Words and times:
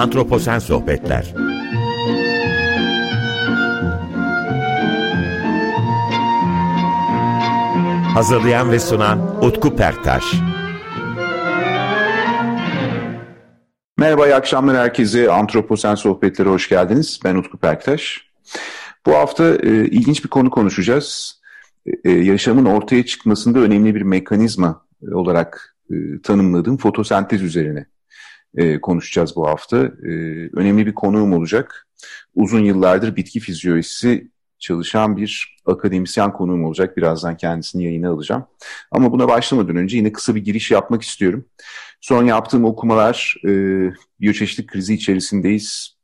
Antroposen 0.00 0.58
Sohbetler 0.58 1.34
Hazırlayan 8.14 8.70
ve 8.70 8.78
sunan 8.78 9.44
Utku 9.44 9.76
Perktaş 9.76 10.24
Merhaba, 13.98 14.26
iyi 14.26 14.34
akşamlar 14.34 14.76
herkese. 14.76 15.30
Antroposen 15.30 15.94
Sohbetleri 15.94 16.48
hoş 16.48 16.68
geldiniz. 16.68 17.20
Ben 17.24 17.34
Utku 17.34 17.58
Perktaş. 17.58 18.30
Bu 19.06 19.14
hafta 19.14 19.44
e, 19.54 19.68
ilginç 19.86 20.24
bir 20.24 20.28
konu 20.28 20.50
konuşacağız. 20.50 21.40
E, 22.04 22.10
yaşamın 22.10 22.64
ortaya 22.64 23.06
çıkmasında 23.06 23.58
önemli 23.58 23.94
bir 23.94 24.02
mekanizma 24.02 24.86
olarak 25.12 25.76
e, 25.90 25.94
tanımladığım 26.22 26.76
fotosentez 26.76 27.42
üzerine 27.42 27.86
e, 28.56 28.80
konuşacağız 28.80 29.36
bu 29.36 29.46
hafta. 29.46 29.76
E, 29.86 30.10
önemli 30.52 30.86
bir 30.86 30.94
konuğum 30.94 31.32
olacak. 31.32 31.86
Uzun 32.34 32.64
yıllardır 32.64 33.16
bitki 33.16 33.40
fizyolojisi 33.40 34.30
çalışan 34.58 35.16
bir 35.16 35.56
akademisyen 35.66 36.32
konuğum 36.32 36.64
olacak. 36.64 36.96
Birazdan 36.96 37.36
kendisini 37.36 37.84
yayına 37.84 38.10
alacağım. 38.10 38.46
Ama 38.90 39.12
buna 39.12 39.28
başlamadan 39.28 39.76
önce 39.76 39.96
yine 39.96 40.12
kısa 40.12 40.34
bir 40.34 40.44
giriş 40.44 40.70
yapmak 40.70 41.02
istiyorum. 41.02 41.44
Son 42.00 42.24
yaptığım 42.24 42.64
okumalar 42.64 43.36
e, 43.44 43.50
biyoçeşitlik 44.20 44.70
krizi 44.70 44.94
içerisindeyiz. 44.94 45.96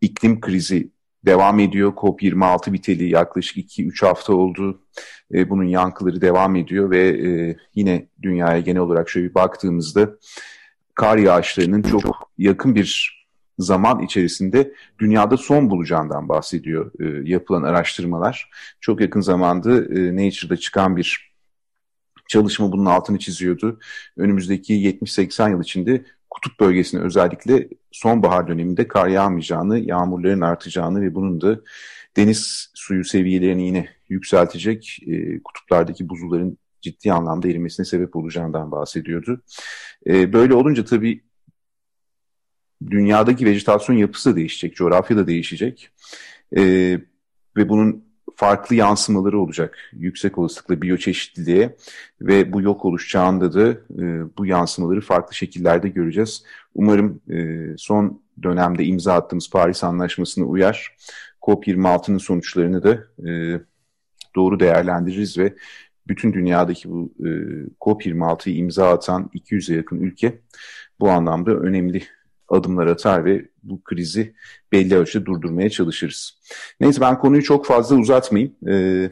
İklim 0.00 0.40
krizi 0.40 0.90
devam 1.26 1.60
ediyor. 1.60 1.92
COP26 1.92 2.72
biteli 2.72 3.08
yaklaşık 3.08 3.56
2-3 3.56 4.06
hafta 4.06 4.34
oldu. 4.34 4.82
E, 5.34 5.50
bunun 5.50 5.64
yankıları 5.64 6.20
devam 6.20 6.56
ediyor 6.56 6.90
ve 6.90 7.08
e, 7.08 7.56
yine 7.74 8.06
dünyaya 8.22 8.60
genel 8.60 8.80
olarak 8.80 9.08
şöyle 9.08 9.28
bir 9.28 9.34
baktığımızda 9.34 10.10
kar 10.94 11.18
yağışlarının 11.18 11.82
çok 11.82 12.30
yakın 12.38 12.74
bir 12.74 13.20
zaman 13.58 14.02
içerisinde 14.02 14.74
dünyada 14.98 15.36
son 15.36 15.70
bulacağından 15.70 16.28
bahsediyor 16.28 16.92
e, 17.00 17.30
yapılan 17.30 17.62
araştırmalar. 17.62 18.50
Çok 18.80 19.00
yakın 19.00 19.20
zamanda 19.20 19.70
e, 19.70 20.16
Nature'da 20.16 20.56
çıkan 20.56 20.96
bir 20.96 21.30
çalışma 22.28 22.72
bunun 22.72 22.84
altını 22.84 23.18
çiziyordu. 23.18 23.78
Önümüzdeki 24.16 24.74
70-80 24.74 25.50
yıl 25.50 25.62
içinde 25.62 26.04
kutup 26.30 26.60
bölgesine 26.60 27.00
özellikle 27.00 27.68
sonbahar 27.92 28.48
döneminde 28.48 28.88
kar 28.88 29.08
yağmayacağını, 29.08 29.78
yağmurların 29.78 30.40
artacağını 30.40 31.00
ve 31.00 31.14
bunun 31.14 31.40
da 31.40 31.60
deniz 32.16 32.70
suyu 32.74 33.04
seviyelerini 33.04 33.66
yine 33.66 33.88
yükseltecek, 34.08 34.98
e, 35.06 35.42
kutuplardaki 35.42 36.08
buzulların 36.08 36.58
ciddi 36.82 37.12
anlamda 37.12 37.48
erimesine 37.48 37.86
sebep 37.86 38.16
olacağından 38.16 38.72
bahsediyordu. 38.72 39.42
E, 40.06 40.32
böyle 40.32 40.54
olunca 40.54 40.84
tabii 40.84 41.22
dünyadaki 42.90 43.46
vejetasyon 43.46 43.96
yapısı 43.96 44.32
da 44.32 44.36
değişecek, 44.36 44.76
coğrafya 44.76 45.16
da 45.16 45.26
değişecek 45.26 45.90
e, 46.56 46.62
ve 47.56 47.68
bunun 47.68 48.10
farklı 48.36 48.76
yansımaları 48.76 49.40
olacak 49.40 49.78
yüksek 49.92 50.38
olasılıkla 50.38 50.82
biyoçeşitliliğe 50.82 51.76
ve 52.20 52.52
bu 52.52 52.62
yok 52.62 52.84
oluş 52.84 53.08
çağında 53.08 53.52
da 53.52 53.68
e, 54.02 54.36
bu 54.38 54.46
yansımaları 54.46 55.00
farklı 55.00 55.34
şekillerde 55.34 55.88
göreceğiz. 55.88 56.44
Umarım 56.74 57.20
e, 57.30 57.58
son 57.76 58.22
dönemde 58.42 58.84
imza 58.84 59.14
attığımız 59.14 59.50
Paris 59.50 59.84
Anlaşması'na 59.84 60.44
uyar. 60.44 60.96
COP26'nın 61.42 62.18
sonuçlarını 62.18 62.82
da 62.82 62.92
e, 63.30 63.60
doğru 64.36 64.60
değerlendiririz 64.60 65.38
ve 65.38 65.54
bütün 66.10 66.32
dünyadaki 66.32 66.90
bu 66.90 67.12
e, 67.20 67.28
COP26'yı 67.80 68.56
imza 68.56 68.90
atan 68.90 69.30
200'e 69.34 69.76
yakın 69.76 70.00
ülke 70.00 70.40
bu 71.00 71.10
anlamda 71.10 71.50
önemli 71.50 72.02
adımlar 72.48 72.86
atar 72.86 73.24
ve 73.24 73.48
bu 73.62 73.82
krizi 73.84 74.34
belli 74.72 74.96
ölçüde 74.96 75.26
durdurmaya 75.26 75.70
çalışırız. 75.70 76.38
Neyse 76.80 77.00
ben 77.00 77.18
konuyu 77.18 77.42
çok 77.42 77.66
fazla 77.66 77.96
uzatmayayım. 77.96 78.54
Ee, 78.68 79.10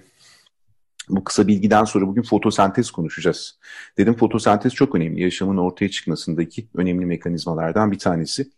bu 1.09 1.25
kısa 1.25 1.49
bilgiden 1.49 1.85
sonra 1.85 2.07
bugün 2.07 2.23
fotosentez 2.23 2.91
konuşacağız. 2.91 3.59
Dedim 3.99 4.15
fotosentez 4.15 4.75
çok 4.75 4.95
önemli. 4.95 5.23
Yaşamın 5.23 5.57
ortaya 5.57 5.89
çıkmasındaki 5.89 6.69
önemli 6.75 7.07
mekanizmalardan 7.07 7.93
bir 7.93 7.99
tanesi. 7.99 8.51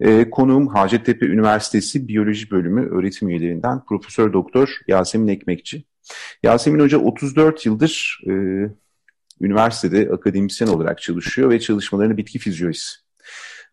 Ee, 0.00 0.30
konuğum 0.30 0.66
Hacettepe 0.66 1.26
Üniversitesi 1.26 2.08
Biyoloji 2.08 2.50
Bölümü 2.50 2.88
öğretim 2.90 3.28
üyelerinden 3.28 3.84
Profesör 3.84 4.32
Doktor 4.32 4.68
Yasemin 4.88 5.28
Ekmekçi. 5.28 5.89
Yasemin 6.42 6.80
Hoca 6.80 6.98
34 6.98 7.66
yıldır 7.66 8.20
e, 8.26 8.32
üniversitede 9.40 10.10
akademisyen 10.12 10.68
olarak 10.68 11.02
çalışıyor 11.02 11.50
ve 11.50 11.60
çalışmalarını 11.60 12.16
bitki 12.16 12.38
fizyolojisi 12.38 12.96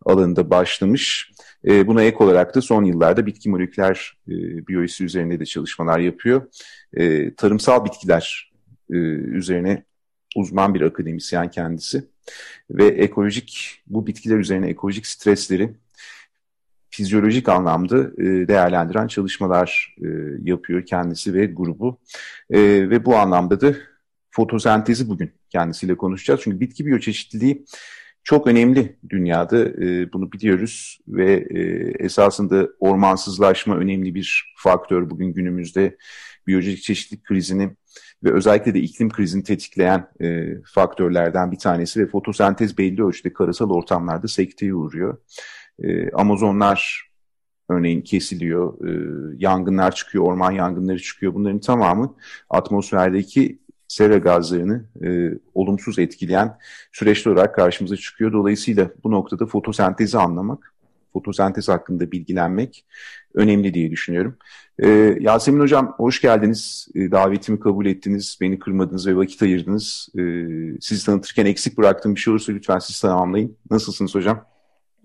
alanında 0.06 0.50
başlamış. 0.50 1.32
E, 1.68 1.88
buna 1.88 2.04
ek 2.04 2.18
olarak 2.20 2.56
da 2.56 2.62
son 2.62 2.84
yıllarda 2.84 3.26
bitki 3.26 3.50
moleküler 3.50 4.18
e, 4.28 4.34
biyolojisi 4.68 5.06
üzerinde 5.06 5.40
de 5.40 5.46
çalışmalar 5.46 6.00
yapıyor. 6.00 6.48
E, 6.94 7.36
tarımsal 7.36 7.86
bitkiler 7.86 8.52
e, 8.92 8.98
üzerine 8.98 9.84
uzman 10.36 10.74
bir 10.74 10.82
akademisyen 10.82 11.52
kendisi 11.52 12.04
ve 12.70 12.86
ekolojik 12.86 13.82
bu 13.88 14.08
bitkiler 14.08 14.38
üzerine 14.38 14.68
ekolojik 14.68 15.08
stresleri 15.08 15.74
fizyolojik 16.98 17.50
anlamda 17.50 17.98
e, 17.98 18.48
değerlendiren 18.48 19.08
çalışmalar 19.08 19.96
e, 20.02 20.08
yapıyor 20.44 20.86
kendisi 20.86 21.34
ve 21.34 21.46
grubu. 21.46 22.00
E, 22.50 22.60
ve 22.90 23.06
bu 23.06 23.16
anlamda 23.16 23.62
da 23.62 23.76
fotosentezi 24.32 25.10
bugün 25.10 25.32
kendisiyle 25.50 25.98
konuşacağız. 25.98 26.42
Çünkü 26.44 26.60
bitki 26.60 26.86
biyoçeşitliliği 26.86 27.66
çok 28.24 28.48
önemli 28.48 28.98
dünyada 29.10 29.74
bunu 30.14 30.32
biliyoruz 30.32 31.00
ve 31.08 31.48
esasında 32.00 32.68
ormansızlaşma 32.80 33.78
önemli 33.78 34.16
bir 34.16 34.54
faktör 34.58 35.10
bugün 35.10 35.34
günümüzde 35.34 35.98
biyolojik 36.48 36.84
çeşitlilik 36.84 37.24
krizini 37.24 37.70
ve 38.24 38.34
özellikle 38.34 38.74
de 38.74 38.80
iklim 38.80 39.10
krizini 39.10 39.44
tetikleyen 39.44 40.08
e, 40.22 40.56
faktörlerden 40.66 41.52
bir 41.52 41.58
tanesi 41.58 42.00
ve 42.00 42.08
fotosentez 42.08 42.78
belli 42.78 43.04
ölçüde 43.04 43.34
karasal 43.34 43.70
ortamlarda 43.70 44.28
sekteye 44.28 44.74
uğruyor. 44.74 45.18
E, 45.84 46.12
Amazonlar 46.12 47.08
örneğin 47.70 48.02
kesiliyor, 48.02 48.88
e, 48.88 48.92
yangınlar 49.38 49.96
çıkıyor, 49.96 50.24
orman 50.24 50.52
yangınları 50.52 51.00
çıkıyor. 51.00 51.34
Bunların 51.34 51.60
tamamı 51.60 52.16
atmosferdeki 52.50 53.60
sera 53.88 54.18
gazlarını 54.18 54.86
e, 55.06 55.40
olumsuz 55.54 56.00
etkileyen 56.00 56.58
süreçler 56.92 57.32
olarak 57.32 57.56
karşımıza 57.56 57.98
çıkıyor. 57.98 58.34
Dolayısıyla 58.34 58.92
bu 59.04 59.12
noktada 59.12 59.46
fotosentezi 59.46 60.18
anlamak, 60.18 60.74
fotosentez 61.14 61.70
hakkında 61.70 62.12
bilgilenmek 62.12 62.86
önemli 63.34 63.74
diye 63.74 63.92
düşünüyorum. 63.92 64.38
E, 64.80 64.90
Yasemin 65.20 65.60
Hocam 65.60 65.94
hoş 65.98 66.22
geldiniz. 66.22 66.88
E, 66.96 67.12
davetimi 67.12 67.60
kabul 67.60 67.86
ettiniz, 67.86 68.38
beni 68.42 68.60
kırmadınız 68.60 69.08
ve 69.08 69.16
vakit 69.16 69.42
ayırdınız. 69.42 70.10
E, 70.18 70.22
sizi 70.82 71.06
tanıtırken 71.06 71.46
eksik 71.46 71.78
bıraktığım 71.78 72.16
bir 72.16 72.20
şey 72.20 72.32
olursa 72.32 72.54
lütfen 72.54 72.80
siz 72.80 73.02
tamamlayın. 73.02 73.58
Nasılsınız 73.72 74.16
hocam? 74.16 74.57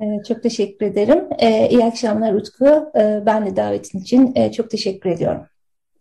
E, 0.03 0.23
çok 0.29 0.43
teşekkür 0.43 0.87
ederim. 0.87 1.25
Ee, 1.39 1.69
iyi 1.71 1.85
akşamlar 1.85 2.35
Utku. 2.35 2.67
Ee, 2.97 3.23
ben 3.27 3.47
de 3.47 3.57
davetin 3.57 3.99
için 3.99 4.33
e, 4.35 4.53
çok 4.53 4.71
teşekkür 4.71 5.11
ediyorum. 5.11 5.43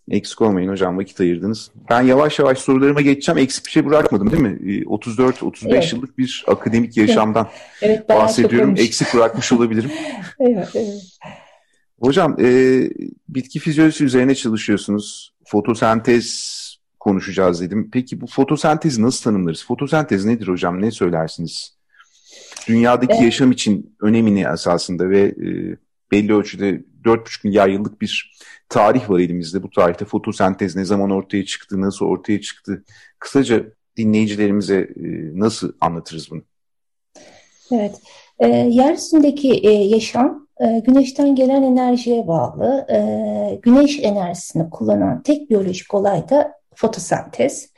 Eksik 0.09 0.41
olmayın 0.41 0.69
hocam 0.69 0.97
vakit 0.97 1.19
ayırdınız. 1.19 1.71
Ben 1.89 2.01
yavaş 2.01 2.39
yavaş 2.39 2.57
sorularıma 2.57 3.01
geçeceğim. 3.01 3.37
Eksik 3.37 3.65
bir 3.65 3.71
şey 3.71 3.85
bırakmadım 3.85 4.31
değil 4.31 4.43
mi? 4.43 4.83
34-35 4.83 5.69
evet. 5.69 5.93
yıllık 5.93 6.17
bir 6.17 6.45
akademik 6.47 6.97
yaşamdan 6.97 7.47
evet, 7.81 8.09
bahsediyorum. 8.09 8.75
Eksik 8.77 9.13
bırakmış 9.13 9.51
olabilirim. 9.53 9.91
evet, 10.39 10.67
evet. 10.75 11.17
Hocam 12.01 12.37
e, 12.39 12.81
bitki 13.29 13.59
fizyolojisi 13.59 14.05
üzerine 14.05 14.35
çalışıyorsunuz. 14.35 15.33
Fotosentez 15.45 16.61
konuşacağız 16.99 17.61
dedim. 17.61 17.89
Peki 17.93 18.21
bu 18.21 18.27
fotosentezi 18.27 19.01
nasıl 19.01 19.23
tanımlarız? 19.23 19.65
Fotosentez 19.65 20.25
nedir 20.25 20.47
hocam? 20.47 20.81
Ne 20.81 20.91
söylersiniz? 20.91 21.80
Dünyadaki 22.67 23.13
evet. 23.13 23.23
yaşam 23.23 23.51
için 23.51 23.95
önemini 24.01 24.45
esasında 24.53 25.09
ve 25.09 25.21
e, 25.21 25.77
belli 26.11 26.33
ölçüde 26.33 26.83
4,5 27.05 27.39
milyar 27.43 27.67
yıllık 27.67 28.01
bir 28.01 28.37
tarih 28.69 29.09
var 29.09 29.19
elimizde. 29.19 29.63
Bu 29.63 29.69
tarihte 29.69 30.05
fotosentez 30.05 30.75
ne 30.75 30.85
zaman 30.85 31.09
ortaya 31.09 31.45
çıktı, 31.45 31.81
nasıl 31.81 32.05
ortaya 32.05 32.41
çıktı? 32.41 32.83
Kısaca 33.19 33.63
dinleyicilerimize 33.97 34.77
e, 34.79 35.03
nasıl 35.39 35.73
anlatırız 35.81 36.31
bunu? 36.31 36.41
Evet, 37.71 37.95
e, 38.39 38.47
yeryüzündeki 38.47 39.53
e, 39.53 39.71
yaşam 39.71 40.47
e, 40.61 40.79
güneşten 40.79 41.35
gelen 41.35 41.63
enerjiye 41.63 42.27
bağlı. 42.27 42.87
E, 42.89 42.99
güneş 43.61 43.99
enerjisini 43.99 44.69
kullanan 44.69 45.23
tek 45.23 45.49
biyolojik 45.49 45.93
olay 45.93 46.29
da 46.29 46.53
fotosentez. 46.75 47.69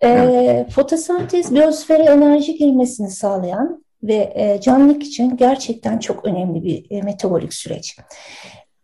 E, 0.00 0.08
evet. 0.08 0.70
Fotosentez 0.70 1.54
biyosfere 1.54 2.02
enerji 2.02 2.56
girmesini 2.56 3.10
sağlayan 3.10 3.81
ve 4.02 4.32
e, 4.34 4.60
canlılık 4.60 5.02
için 5.02 5.36
gerçekten 5.36 5.98
çok 5.98 6.24
önemli 6.24 6.62
bir 6.64 6.86
e, 6.90 7.02
metabolik 7.02 7.54
süreç. 7.54 7.96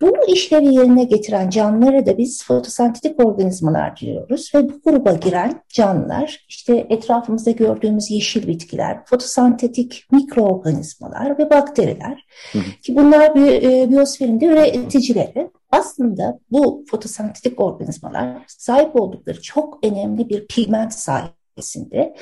Bu 0.01 0.13
işlevi 0.29 0.75
yerine 0.75 1.05
getiren 1.05 1.51
canlılara 1.51 2.07
da 2.07 2.19
biz 2.19 2.45
fotosentetik 2.45 3.25
organizmalar 3.25 3.97
diyoruz 3.97 4.51
ve 4.55 4.69
bu 4.69 4.81
gruba 4.85 5.13
giren 5.13 5.63
canlılar 5.69 6.45
işte 6.49 6.87
etrafımızda 6.91 7.51
gördüğümüz 7.51 8.11
yeşil 8.11 8.47
bitkiler, 8.47 9.05
fotosentetik 9.05 10.05
mikroorganizmalar 10.13 11.39
ve 11.39 11.51
bakteriler 11.51 12.25
hı 12.53 12.59
hı. 12.59 12.81
ki 12.83 12.97
bunlar 12.97 13.35
bir 13.35 13.63
e, 13.63 13.91
biyosferin 13.91 14.41
de 14.41 14.47
üreticileri. 14.47 15.51
Aslında 15.71 16.41
bu 16.51 16.85
fotosentetik 16.91 17.61
organizmalar 17.61 18.45
sahip 18.47 18.97
oldukları 18.97 19.43
çok 19.43 19.79
önemli 19.85 20.29
bir 20.29 20.47
pigment 20.47 20.95
sayesinde 21.63 22.15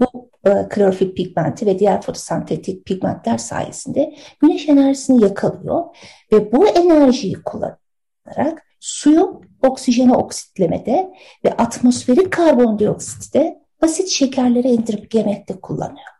bu 0.00 0.30
e, 0.44 0.68
klorofil 0.68 1.14
pigmenti 1.14 1.66
ve 1.66 1.78
diğer 1.78 2.02
fotosentetik 2.02 2.86
pigmentler 2.86 3.38
sayesinde 3.38 4.14
güneş 4.40 4.68
enerjisini 4.68 5.22
yakalıyor 5.22 5.84
ve 6.32 6.52
bu 6.52 6.68
enerjiyi 6.68 7.34
kullanarak 7.42 8.62
suyu 8.80 9.40
oksijene 9.62 10.14
oksitlemede 10.14 11.12
ve 11.44 11.52
atmosferik 11.52 12.32
karbondioksitte 12.32 13.58
basit 13.82 14.08
şekerleri 14.08 14.68
indirip 14.68 15.14
yemekte 15.14 15.60
kullanıyor. 15.60 16.12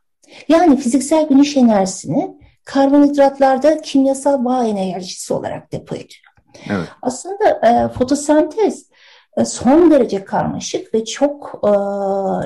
Yani 0.49 0.77
fiziksel 0.77 1.29
güneş 1.29 1.57
enerjisini 1.57 2.37
karbonhidratlarda 2.65 3.81
kimyasal 3.81 4.45
bağ 4.45 4.65
enerjisi 4.65 5.35
olarak 5.35 5.73
depo 5.73 5.95
ediyor. 5.95 6.33
Evet. 6.71 6.89
Aslında 7.03 7.49
e, 7.49 7.89
fotosentez 7.99 8.92
son 9.45 9.91
derece 9.91 10.25
karmaşık 10.25 10.95
ve 10.95 11.05
çok 11.05 11.61
e, 11.65 11.69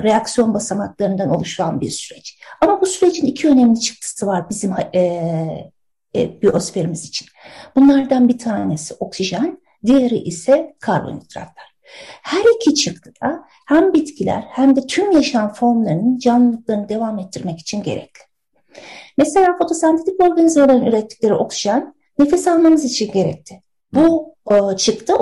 reaksiyon 0.03 0.53
basamaklarından 0.53 1.29
oluşan 1.29 1.81
bir 1.81 1.89
süreç. 1.89 2.39
Ama 2.61 2.81
bu 2.81 2.85
sürecin 2.85 3.25
iki 3.25 3.49
önemli 3.49 3.79
çıktısı 3.79 4.27
var 4.27 4.49
bizim 4.49 4.73
e, 4.93 4.99
e, 6.15 6.41
biyosferimiz 6.41 7.05
için. 7.05 7.27
Bunlardan 7.75 8.29
bir 8.29 8.37
tanesi 8.37 8.93
oksijen, 8.99 9.61
diğeri 9.85 10.17
ise 10.17 10.75
karbonhidratlar. 10.79 11.77
Her 12.21 12.43
iki 12.55 12.75
çıktıda 12.75 13.43
hem 13.67 13.93
bitkiler 13.93 14.45
hem 14.49 14.75
de 14.75 14.81
tüm 14.87 15.11
yaşam 15.11 15.53
formlarının 15.53 16.17
canlılıklarını 16.17 16.89
devam 16.89 17.19
ettirmek 17.19 17.59
için 17.59 17.83
gerekli. 17.83 18.21
Mesela 19.17 19.57
fotosentetik 19.57 20.23
organizmaların 20.23 20.85
ürettikleri 20.85 21.33
oksijen 21.33 21.93
nefes 22.19 22.47
almamız 22.47 22.85
için 22.85 23.11
gerekli. 23.11 23.61
Bu 23.93 24.35
e, 24.51 24.77
çıktı 24.77 25.13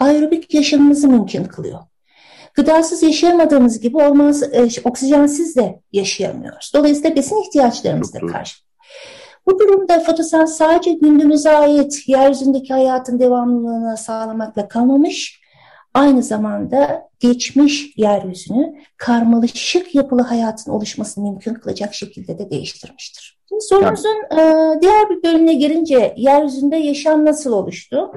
aerobik 0.00 0.54
yaşamımızı 0.54 1.08
mümkün 1.08 1.44
kılıyor. 1.44 1.80
Gıdasız 2.54 3.02
yaşayamadığımız 3.02 3.80
gibi 3.80 3.96
olmaz, 3.96 4.42
e, 4.42 4.68
oksijensiz 4.84 5.56
de 5.56 5.80
yaşayamıyoruz. 5.92 6.72
Dolayısıyla 6.74 7.16
besin 7.16 7.42
ihtiyaçlarımız 7.42 8.14
da 8.14 8.18
karşı. 8.18 8.56
Bu 9.46 9.58
durumda 9.58 10.00
fotosentez 10.00 10.56
sadece 10.56 10.92
gündüzümüze 10.92 11.50
ait 11.50 12.08
yeryüzündeki 12.08 12.72
hayatın 12.72 13.18
devamlılığını 13.18 13.96
sağlamakla 13.96 14.68
kalmamış, 14.68 15.40
aynı 15.94 16.22
zamanda 16.22 17.08
geçmiş 17.20 17.92
yeryüzünü 17.96 18.74
karmalaşık 18.96 19.94
yapılı 19.94 20.22
hayatın 20.22 20.72
oluşmasını 20.72 21.24
mümkün 21.24 21.54
kılacak 21.54 21.94
şekilde 21.94 22.38
de 22.38 22.50
değiştirmiştir. 22.50 23.40
Şimdi 23.48 23.62
sorumuzun 23.62 24.16
e, 24.32 24.38
diğer 24.80 25.10
bir 25.10 25.22
bölümüne 25.22 25.54
gelince 25.54 26.14
yeryüzünde 26.16 26.76
yaşam 26.76 27.24
nasıl 27.24 27.52
oluştu? 27.52 28.12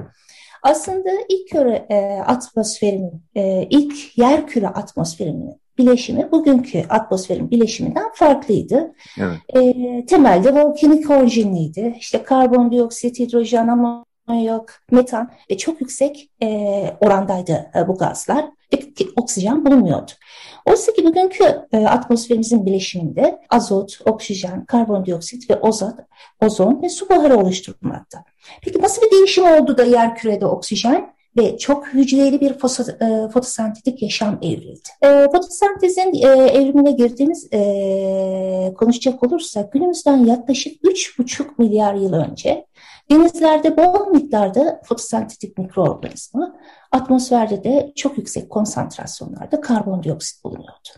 Aslında 0.64 1.10
ilk 1.28 1.50
küre 1.50 1.86
e, 1.90 2.20
atmosferin, 2.26 3.22
e, 3.34 3.66
ilk 3.70 4.18
yer 4.18 4.46
küre 4.46 4.68
atmosferinin 4.68 5.60
bileşimi 5.78 6.32
bugünkü 6.32 6.82
atmosferin 6.88 7.50
bileşiminden 7.50 8.12
farklıydı. 8.14 8.94
Evet. 9.18 9.38
E, 9.48 10.06
temelde 10.06 10.54
volkanik 10.54 11.10
orijinliydi. 11.10 11.94
İşte 11.98 12.22
karbondioksit, 12.22 13.18
hidrojen, 13.18 13.68
amonyak, 14.26 14.82
metan 14.90 15.30
ve 15.50 15.56
çok 15.56 15.80
yüksek 15.80 16.30
e, 16.42 16.48
orandaydı 17.00 17.70
e, 17.76 17.88
bu 17.88 17.98
gazlar 17.98 18.44
ve 18.72 18.78
oksijen 19.16 19.66
bulunmuyordu. 19.66 20.12
Oysa 20.66 20.92
ki 20.92 21.04
bugünkü 21.04 21.44
e, 21.72 21.86
atmosferimizin 21.86 22.66
bileşiminde 22.66 23.40
azot, 23.50 23.98
oksijen, 24.06 24.64
karbondioksit 24.64 25.50
ve 25.50 25.56
ozon, 25.56 25.96
ozon 26.42 26.82
ve 26.82 26.88
su 26.88 27.08
buharı 27.08 27.38
oluşturmakta. 27.38 28.24
Peki 28.62 28.82
nasıl 28.82 29.02
bir 29.02 29.10
değişim 29.10 29.44
oldu 29.44 29.78
da 29.78 29.84
yer 29.84 30.16
kürede 30.16 30.46
oksijen 30.46 31.14
ve 31.36 31.58
çok 31.58 31.86
hücreli 31.86 32.40
bir 32.40 32.50
e, 32.50 33.28
fotosentetik 33.28 34.02
yaşam 34.02 34.38
evrildi. 34.42 34.88
E, 35.02 35.24
fotosentezin 35.32 36.14
e, 36.14 36.28
evrimine 36.28 36.92
girdiğimiz 36.92 37.48
e, 37.52 38.74
konuşacak 38.78 39.22
olursak 39.22 39.72
günümüzden 39.72 40.16
yaklaşık 40.16 40.82
3,5 40.82 41.44
milyar 41.58 41.94
yıl 41.94 42.12
önce 42.12 42.66
denizlerde 43.10 43.76
bol 43.76 44.10
miktarda 44.10 44.80
fotosentetik 44.84 45.58
mikroorganizma, 45.58 46.56
atmosferde 46.92 47.64
de 47.64 47.92
çok 47.96 48.18
yüksek 48.18 48.50
konsantrasyonlarda 48.50 49.60
karbondioksit 49.60 50.44
bulunuyordu. 50.44 50.88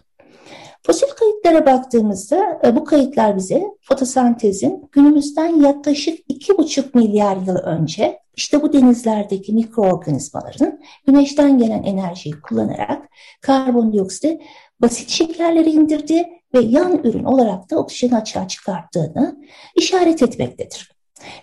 Fosil 0.87 1.06
kayıtlara 1.06 1.67
baktığımızda 1.67 2.61
e, 2.64 2.76
bu 2.76 2.85
kayıtlar 2.85 3.37
bize 3.37 3.64
fotosentezin 3.81 4.88
günümüzden 4.93 5.61
yaklaşık 5.61 6.19
2,5 6.31 6.85
milyar 6.99 7.37
yıl 7.37 7.56
önce 7.56 8.19
işte 8.37 8.62
bu 8.62 8.73
denizlerdeki 8.73 9.53
mikroorganizmaların 9.53 10.81
güneşten 11.06 11.58
gelen 11.58 11.82
enerjiyi 11.82 12.35
kullanarak 12.41 13.08
karbondioksiti 13.43 14.38
basit 14.81 15.11
şekerleri 15.11 15.70
indirdi 15.70 16.26
ve 16.55 16.61
yan 16.61 17.05
ürün 17.05 17.25
olarak 17.25 17.70
da 17.70 17.76
oksijeni 17.76 18.17
açığa 18.17 18.49
çıkarttığını 18.49 19.37
işaret 19.76 20.23
etmektedir. 20.23 20.95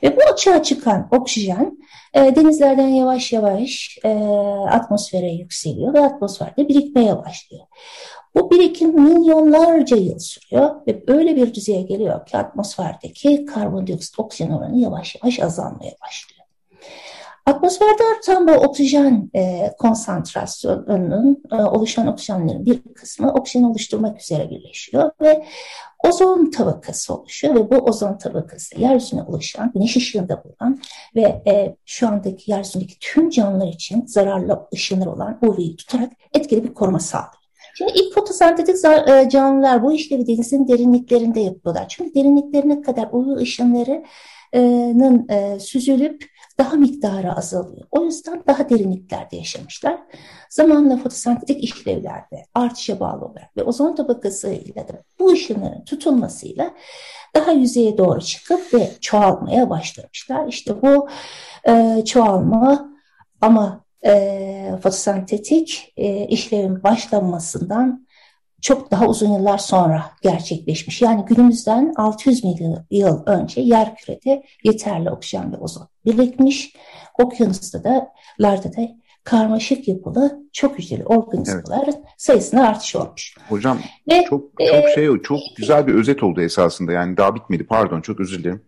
Ve 0.03 0.17
bu 0.17 0.21
açığa 0.33 0.63
çıkan 0.63 1.07
oksijen 1.11 1.77
e, 2.13 2.35
denizlerden 2.35 2.87
yavaş 2.87 3.33
yavaş 3.33 3.97
e, 4.03 4.09
atmosfere 4.69 5.31
yükseliyor 5.31 5.93
ve 5.93 5.99
atmosferde 5.99 6.67
birikmeye 6.67 7.17
başlıyor. 7.17 7.65
Bu 8.35 8.51
birikim 8.51 9.01
milyonlarca 9.01 9.97
yıl 9.97 10.19
sürüyor 10.19 10.75
ve 10.87 11.03
öyle 11.07 11.35
bir 11.35 11.53
düzeye 11.53 11.81
geliyor 11.81 12.25
ki 12.25 12.37
atmosferdeki 12.37 13.45
karbondioksit 13.45 14.19
oksijen 14.19 14.51
oranı 14.51 14.77
yavaş 14.77 15.15
yavaş 15.15 15.39
azalmaya 15.39 15.91
başlıyor. 16.01 16.32
Atmosferde 17.45 18.03
artan 18.15 18.47
bu 18.47 18.51
oksijen 18.51 19.29
e, 19.35 19.71
konsantrasyonunun 19.79 21.43
e, 21.51 21.55
oluşan 21.55 22.07
oksijenlerin 22.07 22.65
bir 22.65 22.81
kısmı 22.95 23.33
oksijen 23.33 23.63
oluşturmak 23.63 24.21
üzere 24.21 24.49
birleşiyor 24.49 25.11
ve 25.21 25.45
ozon 26.07 26.51
tabakası 26.51 27.13
oluşuyor 27.13 27.55
ve 27.55 27.71
bu 27.71 27.75
ozon 27.75 28.17
tabakası 28.17 28.79
yeryüzüne 28.79 29.21
ulaşan, 29.21 29.71
güneş 29.75 29.97
ışığında 29.97 30.43
bulunan 30.43 30.81
ve 31.15 31.21
e, 31.21 31.75
şu 31.85 32.07
andaki 32.07 32.51
yeryüzündeki 32.51 32.99
tüm 32.99 33.29
canlılar 33.29 33.67
için 33.67 34.05
zararlı 34.05 34.67
ışınlar 34.73 35.05
olan 35.05 35.39
UV'yi 35.41 35.75
tutarak 35.75 36.11
etkili 36.33 36.63
bir 36.63 36.73
koruma 36.73 36.99
sağlıyor. 36.99 37.43
Şimdi 37.75 37.91
ilk 37.95 38.15
fotosentetik 38.15 38.75
e, 38.85 39.29
canlılar 39.29 39.83
bu 39.83 39.93
işlevi 39.93 40.27
denizin 40.27 40.67
derinliklerinde 40.67 41.39
yapıyorlar. 41.39 41.85
Çünkü 41.89 42.15
derinliklerine 42.15 42.81
kadar 42.81 43.09
UV 43.11 43.35
ışınlarının 43.35 45.29
e, 45.29 45.59
süzülüp 45.59 46.32
daha 46.57 46.75
miktarı 46.75 47.33
azalıyor. 47.33 47.87
O 47.91 48.05
yüzden 48.05 48.43
daha 48.47 48.69
derinliklerde 48.69 49.35
yaşamışlar. 49.35 49.99
Zamanla 50.49 50.97
fotosentetik 50.97 51.63
işlevlerde 51.63 52.45
artışa 52.53 52.99
bağlı 52.99 53.25
olarak 53.25 53.57
ve 53.57 53.63
ozon 53.63 53.95
tabakasıyla 53.95 54.87
da 54.87 55.03
bu 55.19 55.31
ışınların 55.31 55.85
tutulmasıyla 55.85 56.73
daha 57.35 57.51
yüzeye 57.51 57.97
doğru 57.97 58.21
çıkıp 58.21 58.73
ve 58.73 58.91
çoğalmaya 59.01 59.69
başlamışlar. 59.69 60.47
İşte 60.47 60.81
bu 60.81 61.09
e, 61.67 62.03
çoğalma 62.05 62.93
ama 63.41 63.85
e, 64.05 64.71
fotosentetik 64.83 65.93
e, 65.97 66.27
işlevin 66.27 66.83
başlanmasından 66.83 68.07
çok 68.63 68.91
daha 68.91 69.07
uzun 69.07 69.33
yıllar 69.33 69.57
sonra 69.57 70.05
gerçekleşmiş. 70.21 71.01
Yani 71.01 71.25
günümüzden 71.25 71.93
600 71.95 72.43
milyon 72.43 72.85
yıl 72.91 73.25
önce 73.25 73.61
yer 73.61 73.95
kürede 73.95 74.43
yeterli 74.63 75.09
oksijen 75.09 75.53
ve 75.53 75.57
ozon 75.57 75.87
birikmiş. 76.05 76.75
Okyanusta 77.19 77.83
da, 77.83 78.07
larda 78.39 78.73
da 78.73 78.81
karmaşık 79.23 79.87
yapılı 79.87 80.39
çok 80.53 80.79
hücreli 80.79 81.05
organizmaların 81.05 81.83
evet. 81.85 82.03
sayısına 82.17 82.67
artış 82.67 82.95
olmuş. 82.95 83.35
Hocam 83.49 83.79
ve, 84.11 84.23
çok 84.29 84.43
çok 84.59 84.89
e, 84.89 84.95
şey 84.95 85.21
çok 85.23 85.39
güzel 85.55 85.87
bir 85.87 85.93
özet 85.93 86.23
oldu 86.23 86.41
esasında. 86.41 86.91
Yani 86.91 87.17
daha 87.17 87.35
bitmedi. 87.35 87.63
Pardon 87.63 88.01
çok 88.01 88.19
özür 88.19 88.39
dilerim. 88.39 88.61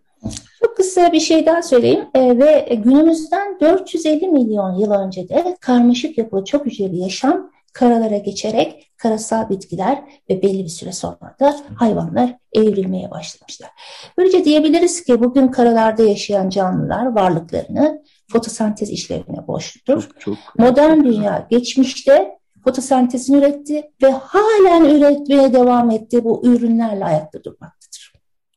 Çok 0.59 0.77
kısa 0.77 1.11
bir 1.11 1.19
şey 1.19 1.45
daha 1.45 1.61
söyleyeyim 1.61 2.05
e, 2.15 2.39
ve 2.39 2.79
günümüzden 2.83 3.59
450 3.59 4.27
milyon 4.27 4.73
yıl 4.73 4.91
önce 4.91 5.29
de 5.29 5.57
karmaşık 5.61 6.17
yapılı 6.17 6.45
çok 6.45 6.65
hücreli 6.65 6.97
yaşam 6.97 7.51
karalara 7.75 8.17
geçerek 8.17 8.91
karasal 8.97 9.49
bitkiler 9.49 10.03
ve 10.29 10.41
belli 10.41 10.63
bir 10.63 10.69
süre 10.69 10.91
sonra 10.91 11.35
da 11.39 11.55
hayvanlar 11.75 12.37
evrilmeye 12.53 13.11
başlamışlar. 13.11 13.69
Böylece 14.17 14.45
diyebiliriz 14.45 15.03
ki 15.03 15.19
bugün 15.19 15.47
karalarda 15.47 16.03
yaşayan 16.03 16.49
canlılar 16.49 17.05
varlıklarını 17.05 18.03
fotosentez 18.31 18.89
işlevine 18.89 19.47
borçludur. 19.47 20.01
Çok, 20.01 20.21
çok, 20.21 20.37
Modern 20.59 20.95
çok 20.95 21.05
dünya 21.05 21.47
geçmişte 21.49 22.29
fotosentezini 22.63 23.37
üretti 23.37 23.83
ve 24.03 24.11
halen 24.11 24.85
üretmeye 24.95 25.53
devam 25.53 25.91
etti 25.91 26.23
bu 26.23 26.41
ürünlerle 26.45 27.05
ayakta 27.05 27.43
durmaktadır. 27.43 28.13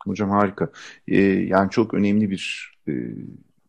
Hocam 0.06 0.30
harika. 0.30 0.70
Ee, 1.08 1.16
yani 1.22 1.70
çok 1.70 1.94
önemli 1.94 2.30
bir 2.30 2.72
e, 2.88 2.92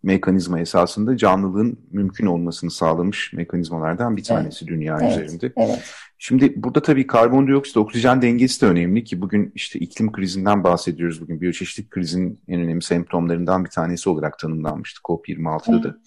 mekanizma 0.03 0.59
esasında 0.59 1.17
canlılığın 1.17 1.79
mümkün 1.91 2.25
olmasını 2.25 2.71
sağlamış 2.71 3.33
mekanizmalardan 3.33 4.17
bir 4.17 4.23
tanesi 4.23 4.65
evet. 4.65 4.73
dünya 4.73 4.97
evet. 5.01 5.11
üzerinde. 5.11 5.53
Evet. 5.57 5.93
Şimdi 6.17 6.53
burada 6.63 6.81
tabii 6.81 7.07
karbondioksit 7.07 7.77
oksijen 7.77 8.21
dengesi 8.21 8.61
de 8.61 8.65
önemli 8.65 9.03
ki 9.03 9.21
bugün 9.21 9.51
işte 9.55 9.79
iklim 9.79 10.11
krizinden 10.11 10.63
bahsediyoruz. 10.63 11.21
Bugün 11.21 11.41
biyoçeşitlik 11.41 11.91
krizinin 11.91 12.39
en 12.47 12.61
önemli 12.61 12.81
semptomlarından 12.81 13.65
bir 13.65 13.69
tanesi 13.69 14.09
olarak 14.09 14.39
tanımlanmıştı 14.39 15.01
COP26'da 15.01 15.73
evet. 15.73 15.83
da. 15.83 15.97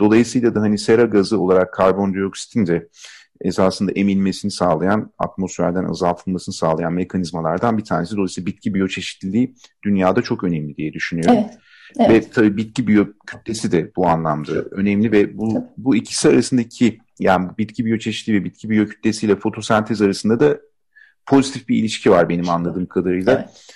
Dolayısıyla 0.00 0.54
da 0.54 0.60
hani 0.60 0.78
sera 0.78 1.02
gazı 1.02 1.40
olarak 1.40 1.72
karbondioksitin 1.74 2.66
de 2.66 2.88
esasında 3.40 3.92
emilmesini 3.92 4.50
sağlayan, 4.50 5.12
atmosferden 5.18 5.84
azaltılmasını 5.84 6.54
sağlayan 6.54 6.92
mekanizmalardan 6.92 7.78
bir 7.78 7.84
tanesi. 7.84 8.16
Dolayısıyla 8.16 8.46
bitki 8.46 8.74
biyoçeşitliliği 8.74 9.54
dünyada 9.84 10.22
çok 10.22 10.44
önemli 10.44 10.76
diye 10.76 10.92
düşünüyorum. 10.92 11.34
Evet. 11.38 11.58
Evet. 11.98 12.10
Ve 12.10 12.30
tabii 12.30 12.56
bitki 12.56 12.86
biyokütlesi 12.86 13.72
de 13.72 13.90
bu 13.96 14.06
anlamda 14.06 14.52
önemli 14.52 15.12
ve 15.12 15.38
bu, 15.38 15.68
bu 15.76 15.96
ikisi 15.96 16.28
arasındaki 16.28 16.98
yani 17.18 17.48
bitki 17.58 17.84
biyoçeşitliliği 17.84 18.40
ve 18.40 18.44
bitki 18.44 18.70
biyokütlesiyle 18.70 19.36
fotosentez 19.36 20.02
arasında 20.02 20.40
da 20.40 20.60
pozitif 21.26 21.68
bir 21.68 21.76
ilişki 21.76 22.10
var 22.10 22.28
benim 22.28 22.48
anladığım 22.48 22.86
kadarıyla. 22.86 23.32
Evet 23.32 23.74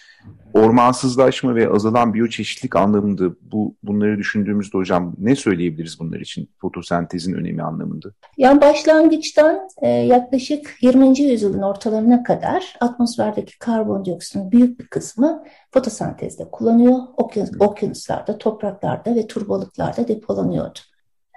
ormansızlaşma 0.54 1.54
ve 1.54 1.68
azalan 1.68 2.14
biyoçeşitlik 2.14 2.76
anlamında 2.76 3.24
bu 3.52 3.76
bunları 3.82 4.18
düşündüğümüzde 4.18 4.78
hocam 4.78 5.14
ne 5.18 5.36
söyleyebiliriz 5.36 6.00
bunlar 6.00 6.20
için 6.20 6.50
fotosentezin 6.60 7.34
önemi 7.34 7.62
anlamında? 7.62 8.08
Yani 8.36 8.60
başlangıçtan 8.60 9.68
e, 9.82 9.88
yaklaşık 9.88 10.76
20. 10.82 11.20
yüzyılın 11.20 11.62
ortalarına 11.62 12.22
kadar 12.22 12.76
atmosferdeki 12.80 13.58
karbondioksitin 13.58 14.52
büyük 14.52 14.80
bir 14.80 14.86
kısmı 14.86 15.44
fotosentezde 15.70 16.50
kullanıyor. 16.50 16.98
Okyanus, 17.16 17.50
okyanuslarda, 17.60 18.38
topraklarda 18.38 19.14
ve 19.14 19.26
turbalıklarda 19.26 20.08
depolanıyordu. 20.08 20.78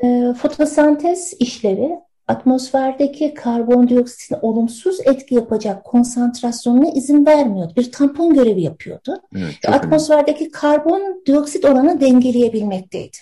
E, 0.03 0.33
fotosentez 0.33 1.33
işlevi 1.39 1.89
atmosferdeki 2.31 3.33
karbondioksitin 3.33 4.38
olumsuz 4.41 5.00
etki 5.05 5.35
yapacak 5.35 5.83
konsantrasyonuna 5.83 6.89
izin 6.89 7.25
vermiyordu. 7.25 7.73
Bir 7.77 7.91
tampon 7.91 8.33
görevi 8.33 8.61
yapıyordu. 8.61 9.21
Evet, 9.35 9.55
atmosferdeki 9.67 10.39
önemli. 10.39 10.51
karbondioksit 10.51 11.65
oranı 11.65 12.01
dengeleyebilmekteydi. 12.01 13.17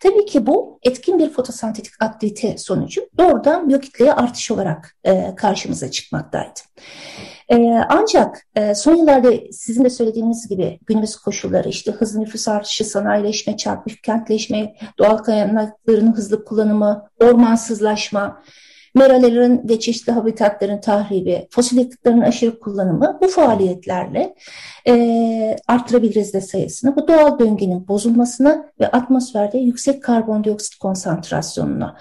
Tabii 0.00 0.26
ki 0.26 0.46
bu 0.46 0.78
etkin 0.82 1.18
bir 1.18 1.30
fotosentetik 1.30 1.92
aktivite 2.00 2.58
sonucu 2.58 3.08
doğrudan 3.18 3.68
biyokitleye 3.68 4.12
artış 4.12 4.50
olarak 4.50 4.96
e, 5.04 5.34
karşımıza 5.36 5.90
çıkmaktaydı. 5.90 6.60
E, 7.52 7.84
ancak 7.88 8.46
e, 8.56 8.74
son 8.74 8.94
yıllarda 8.94 9.32
sizin 9.50 9.84
de 9.84 9.90
söylediğiniz 9.90 10.48
gibi 10.48 10.78
günümüz 10.86 11.16
koşulları 11.16 11.68
işte 11.68 11.92
hızlı 11.92 12.20
nüfus 12.20 12.48
artışı, 12.48 12.84
sanayileşme, 12.84 13.56
çarpık 13.56 14.02
kentleşme, 14.02 14.74
doğal 14.98 15.16
kaynakların 15.16 16.12
hızlı 16.12 16.44
kullanımı, 16.44 17.08
ormansızlaşma, 17.20 18.42
meralerin 18.94 19.68
ve 19.68 19.80
çeşitli 19.80 20.12
habitatların 20.12 20.80
tahribi, 20.80 21.48
fosil 21.50 21.78
yakıtların 21.78 22.20
aşırı 22.20 22.60
kullanımı 22.60 23.18
bu 23.22 23.28
faaliyetlerle 23.28 24.34
e, 24.88 25.56
arttırabiliriz 25.68 26.34
de 26.34 26.40
sayısını. 26.40 26.96
Bu 26.96 27.08
doğal 27.08 27.38
döngünün 27.38 27.88
bozulmasına 27.88 28.64
ve 28.80 28.88
atmosferde 28.88 29.58
yüksek 29.58 30.02
karbondioksit 30.02 30.78
konsantrasyonuna 30.78 31.96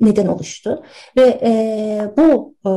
neden 0.00 0.26
oluştu. 0.26 0.82
Ve 1.16 1.40
e, 1.42 2.12
bu 2.16 2.54
e, 2.66 2.70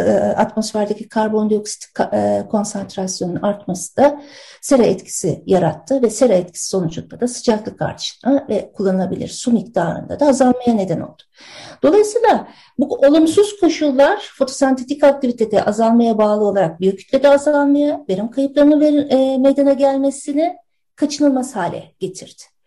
e, 0.00 0.12
atmosferdeki 0.36 1.08
karbondioksit 1.08 1.84
e, 2.12 2.44
konsantrasyonunun 2.50 3.42
artması 3.42 3.96
da 3.96 4.22
sera 4.62 4.82
etkisi 4.82 5.42
yarattı 5.46 6.02
ve 6.02 6.10
sera 6.10 6.32
etkisi 6.32 6.68
sonucunda 6.68 7.20
da 7.20 7.28
sıcaklık 7.28 7.82
artışına 7.82 8.46
ve 8.48 8.72
kullanılabilir 8.72 9.28
su 9.28 9.52
miktarında 9.52 10.20
da 10.20 10.26
azalmaya 10.26 10.74
neden 10.74 11.00
oldu. 11.00 11.22
Dolayısıyla 11.82 12.48
bu 12.78 12.94
olumsuz 12.94 13.60
koşullar 13.60 14.32
fotosentetik 14.38 15.04
aktivitede 15.04 15.64
azalmaya 15.64 16.18
bağlı 16.18 16.44
olarak 16.44 16.80
biyokütlede 16.80 17.28
azalmaya, 17.28 18.04
verim 18.08 18.30
kayıplarının 18.30 18.80
ver, 18.80 18.92
e, 19.10 19.38
meydana 19.38 19.72
gelmesini 19.72 20.56
kaçınılmaz 20.96 21.56
hale 21.56 21.94
getirdi. 21.98 22.57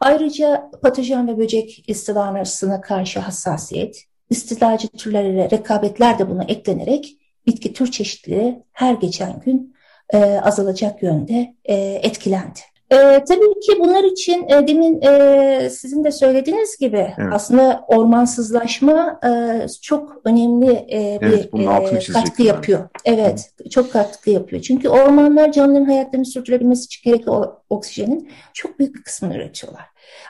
Ayrıca 0.00 0.70
patojen 0.82 1.28
ve 1.28 1.38
böcek 1.38 1.84
istilalarına 1.88 2.80
karşı 2.80 3.20
hassasiyet, 3.20 4.04
istilacı 4.30 4.88
türleriyle 4.88 5.50
rekabetler 5.50 6.18
de 6.18 6.30
buna 6.30 6.44
eklenerek 6.44 7.18
bitki 7.46 7.72
tür 7.72 7.90
çeşitliliği 7.90 8.62
her 8.72 8.94
geçen 8.94 9.40
gün 9.40 9.74
e, 10.12 10.18
azalacak 10.18 11.02
yönde 11.02 11.54
e, 11.64 11.74
etkilendi. 12.02 12.60
E, 12.90 12.96
tabii 13.28 13.60
ki 13.60 13.78
bunlar 13.78 14.04
için 14.04 14.48
e, 14.48 14.68
demin 14.68 15.02
e, 15.02 15.70
sizin 15.70 16.04
de 16.04 16.12
söylediğiniz 16.12 16.76
gibi 16.76 17.14
evet. 17.18 17.32
aslında 17.32 17.84
ormansızlaşma 17.88 19.20
e, 19.24 19.66
çok 19.82 20.20
önemli 20.24 20.72
e, 20.72 21.18
evet, 21.22 21.54
bir 21.54 21.60
e, 21.60 22.12
katkı 22.12 22.42
yani. 22.42 22.48
yapıyor. 22.48 22.88
Evet, 23.04 23.50
Hı. 23.62 23.68
çok 23.68 23.92
katkı 23.92 24.30
yapıyor. 24.30 24.62
Çünkü 24.62 24.88
ormanlar 24.88 25.52
canlıların 25.52 25.84
hayatlarını 25.84 26.26
sürdürebilmesi 26.26 26.84
için 26.84 27.10
gerekli 27.10 27.30
oksijenin 27.70 28.30
çok 28.52 28.78
büyük 28.78 28.94
bir 28.94 29.02
kısmını 29.02 29.36
üretiyorlar. 29.36 29.84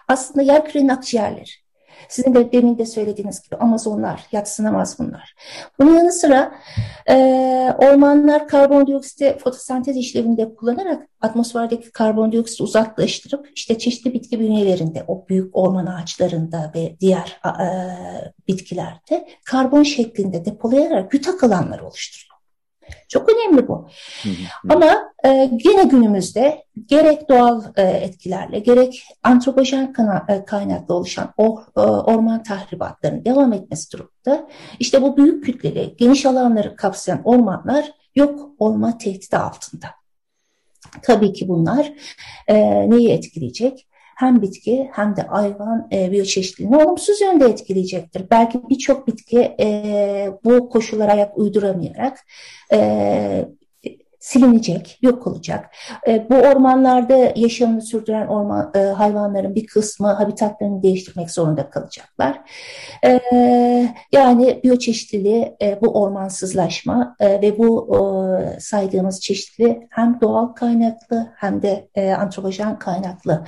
Aslında 0.08 0.42
yer 0.42 0.64
kürenin 0.64 0.88
akciğerleri. 0.88 1.63
Sizin 2.08 2.34
de 2.34 2.52
demin 2.52 2.78
de 2.78 2.86
söylediğiniz 2.86 3.42
gibi 3.42 3.56
Amazonlar, 3.56 4.26
yatsınamaz 4.32 4.98
bunlar. 4.98 5.34
Bunun 5.78 5.96
yanı 5.96 6.12
sıra 6.12 6.54
e, 7.10 7.14
ormanlar 7.78 8.48
karbondioksiti 8.48 9.38
fotosentez 9.38 9.96
işlevinde 9.96 10.54
kullanarak 10.54 11.08
atmosferdeki 11.20 11.92
karbondioksiti 11.92 12.62
uzaklaştırıp 12.62 13.48
işte 13.54 13.78
çeşitli 13.78 14.12
bitki 14.12 14.40
bünyelerinde, 14.40 15.04
o 15.08 15.28
büyük 15.28 15.56
orman 15.56 15.86
ağaçlarında 15.86 16.72
ve 16.74 16.96
diğer 17.00 17.40
e, 17.46 17.66
bitkilerde 18.48 19.28
karbon 19.44 19.82
şeklinde 19.82 20.44
depolayarak 20.44 21.10
gütak 21.10 21.44
alanları 21.44 21.86
oluşturuyor. 21.86 22.33
Çok 23.08 23.28
önemli 23.28 23.68
bu. 23.68 23.88
Ama 24.68 25.12
e, 25.24 25.50
gene 25.56 25.84
günümüzde 25.84 26.64
gerek 26.86 27.28
doğal 27.28 27.62
e, 27.76 27.82
etkilerle 27.82 28.58
gerek 28.58 29.04
antropojen 29.22 29.94
e, 30.28 30.44
kaynaklı 30.44 30.94
oluşan 30.94 31.32
or, 31.36 31.58
e, 31.76 31.80
orman 31.80 32.42
tahribatlarının 32.42 33.24
devam 33.24 33.52
etmesi 33.52 33.92
durumunda 33.92 34.48
işte 34.78 35.02
bu 35.02 35.16
büyük 35.16 35.44
kütleli 35.44 35.96
geniş 35.98 36.26
alanları 36.26 36.76
kapsayan 36.76 37.20
ormanlar 37.24 37.92
yok 38.14 38.50
olma 38.58 38.98
tehdidi 38.98 39.36
altında. 39.36 39.86
Tabii 41.02 41.32
ki 41.32 41.48
bunlar 41.48 41.92
e, 42.48 42.90
neyi 42.90 43.10
etkileyecek? 43.10 43.86
Hem 44.14 44.42
bitki 44.42 44.90
hem 44.92 45.16
de 45.16 45.22
hayvan 45.22 45.88
e, 45.92 46.12
biyoçeşitliliğini 46.12 46.76
olumsuz 46.76 47.20
yönde 47.20 47.44
etkileyecektir. 47.44 48.30
Belki 48.30 48.68
birçok 48.68 49.06
bitki 49.06 49.56
e, 49.60 50.30
bu 50.44 50.68
koşullara 50.68 51.12
ayak 51.12 51.38
uyduramayarak 51.38 52.18
e, 52.72 53.44
silinecek, 54.24 54.98
yok 55.02 55.26
olacak. 55.26 55.70
E, 56.08 56.30
bu 56.30 56.34
ormanlarda 56.34 57.32
yaşamını 57.36 57.82
sürdüren 57.82 58.26
orman 58.26 58.72
e, 58.74 58.78
hayvanların 58.78 59.54
bir 59.54 59.66
kısmı 59.66 60.12
habitatlarını 60.12 60.82
değiştirmek 60.82 61.30
zorunda 61.30 61.70
kalacaklar. 61.70 62.40
E, 63.04 63.20
yani 64.12 64.60
biyoçeşitliliği, 64.64 65.56
e, 65.62 65.80
bu 65.80 66.02
ormansızlaşma 66.02 67.16
e, 67.20 67.42
ve 67.42 67.58
bu 67.58 67.96
e, 67.96 68.60
saydığımız 68.60 69.20
çeşitli 69.20 69.86
hem 69.90 70.20
doğal 70.20 70.46
kaynaklı 70.46 71.32
hem 71.36 71.62
de 71.62 71.88
e, 71.94 72.12
antropojen 72.12 72.78
kaynaklı 72.78 73.44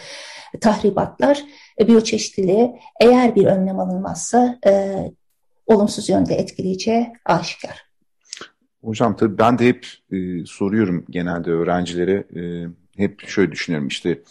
tahribatlar 0.61 1.42
e, 1.80 1.87
biyoçeşitliliği 1.87 2.80
eğer 3.00 3.35
bir 3.35 3.47
önlem 3.47 3.80
alınmazsa 3.80 4.59
e, 4.66 4.97
olumsuz 5.66 6.09
yönde 6.09 6.35
etkileyeceği 6.35 7.12
aşikar. 7.25 7.86
Hocam 8.83 9.16
tabii 9.16 9.38
ben 9.38 9.59
de 9.59 9.68
hep 9.68 9.87
e, 10.12 10.47
soruyorum 10.47 11.04
genelde 11.11 11.50
öğrencilere. 11.50 12.25
E, 12.37 12.66
hep 12.97 13.28
şöyle 13.28 13.52
düşünüyorum 13.52 13.88
işte 13.88 14.23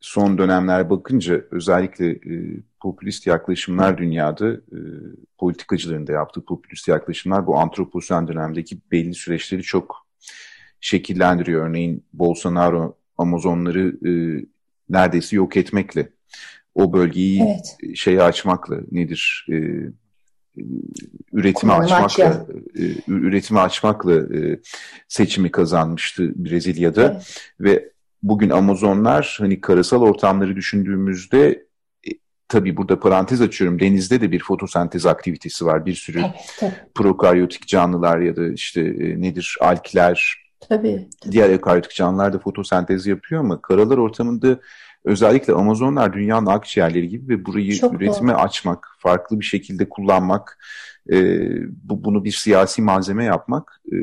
son 0.00 0.38
dönemler 0.38 0.90
bakınca 0.90 1.44
özellikle 1.50 2.10
e, 2.10 2.60
popülist 2.80 3.26
yaklaşımlar 3.26 3.98
dünyada 3.98 4.52
e, 4.52 4.78
politikacıların 5.38 6.06
da 6.06 6.12
yaptığı 6.12 6.44
popülist 6.44 6.88
yaklaşımlar 6.88 7.46
bu 7.46 7.58
antroposen 7.58 8.28
dönemdeki 8.28 8.78
belli 8.92 9.14
süreçleri 9.14 9.62
çok 9.62 10.06
şekillendiriyor. 10.80 11.68
Örneğin 11.68 12.04
Bolsonaro 12.12 12.98
Amazonları 13.18 13.96
e, 14.08 14.10
neredeyse 14.88 15.36
yok 15.36 15.56
etmekle 15.56 16.08
o 16.74 16.92
bölgeyi 16.92 17.42
evet. 17.42 17.96
şeye 17.96 18.22
açmakla 18.22 18.76
nedir 18.90 19.46
e, 19.52 19.56
üretimi 21.32 21.72
açmakla 21.72 22.46
e, 22.78 22.82
üretimi 23.08 23.60
açmakla 23.60 24.14
e, 24.14 24.60
seçimi 25.08 25.50
kazanmıştı 25.50 26.32
Brezilya'da 26.44 27.04
evet. 27.12 27.40
ve 27.60 27.90
bugün 28.22 28.50
Amazonlar 28.50 29.36
hani 29.40 29.60
karasal 29.60 30.02
ortamları 30.02 30.56
düşündüğümüzde 30.56 31.66
e, 32.08 32.10
tabii 32.48 32.76
burada 32.76 33.00
parantez 33.00 33.40
açıyorum 33.40 33.80
denizde 33.80 34.20
de 34.20 34.32
bir 34.32 34.40
fotosentez 34.40 35.06
aktivitesi 35.06 35.66
var 35.66 35.86
bir 35.86 35.94
sürü 35.94 36.22
tabii. 36.60 36.72
prokaryotik 36.94 37.66
canlılar 37.68 38.18
ya 38.18 38.36
da 38.36 38.48
işte 38.48 38.80
e, 38.80 39.20
nedir 39.20 39.56
alkler 39.60 40.34
tabii, 40.60 41.08
tabii. 41.20 41.32
diğer 41.32 41.50
ekaryotik 41.50 41.94
canlılar 41.94 42.32
da 42.32 42.38
fotosentez 42.38 43.06
yapıyor 43.06 43.40
ama 43.40 43.62
karalar 43.62 43.98
ortamında 43.98 44.60
özellikle 45.06 45.52
Amazonlar 45.52 46.12
dünyanın 46.12 46.46
akciğerleri 46.46 47.08
gibi 47.08 47.28
ve 47.28 47.44
burayı 47.44 47.76
Çok 47.76 47.94
üretime 47.94 48.32
doğru. 48.32 48.40
açmak, 48.40 48.88
farklı 48.98 49.40
bir 49.40 49.44
şekilde 49.44 49.88
kullanmak, 49.88 50.58
e, 51.12 51.16
bu, 51.82 52.04
bunu 52.04 52.24
bir 52.24 52.32
siyasi 52.32 52.82
malzeme 52.82 53.24
yapmak 53.24 53.80
e, 53.92 53.96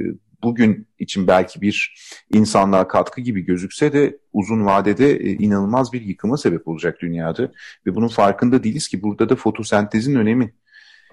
bugün 0.43 0.87
için 0.99 1.27
belki 1.27 1.61
bir 1.61 1.95
insanlığa 2.33 2.87
katkı 2.87 3.21
gibi 3.21 3.41
gözükse 3.41 3.93
de 3.93 4.17
uzun 4.33 4.65
vadede 4.65 5.11
e, 5.11 5.31
inanılmaz 5.31 5.93
bir 5.93 6.01
yıkıma 6.01 6.37
sebep 6.37 6.67
olacak 6.67 6.97
dünyada 7.01 7.51
ve 7.85 7.95
bunun 7.95 8.07
farkında 8.07 8.63
değiliz 8.63 8.87
ki 8.87 9.03
burada 9.03 9.29
da 9.29 9.35
fotosentezin 9.35 10.15
önemi 10.15 10.53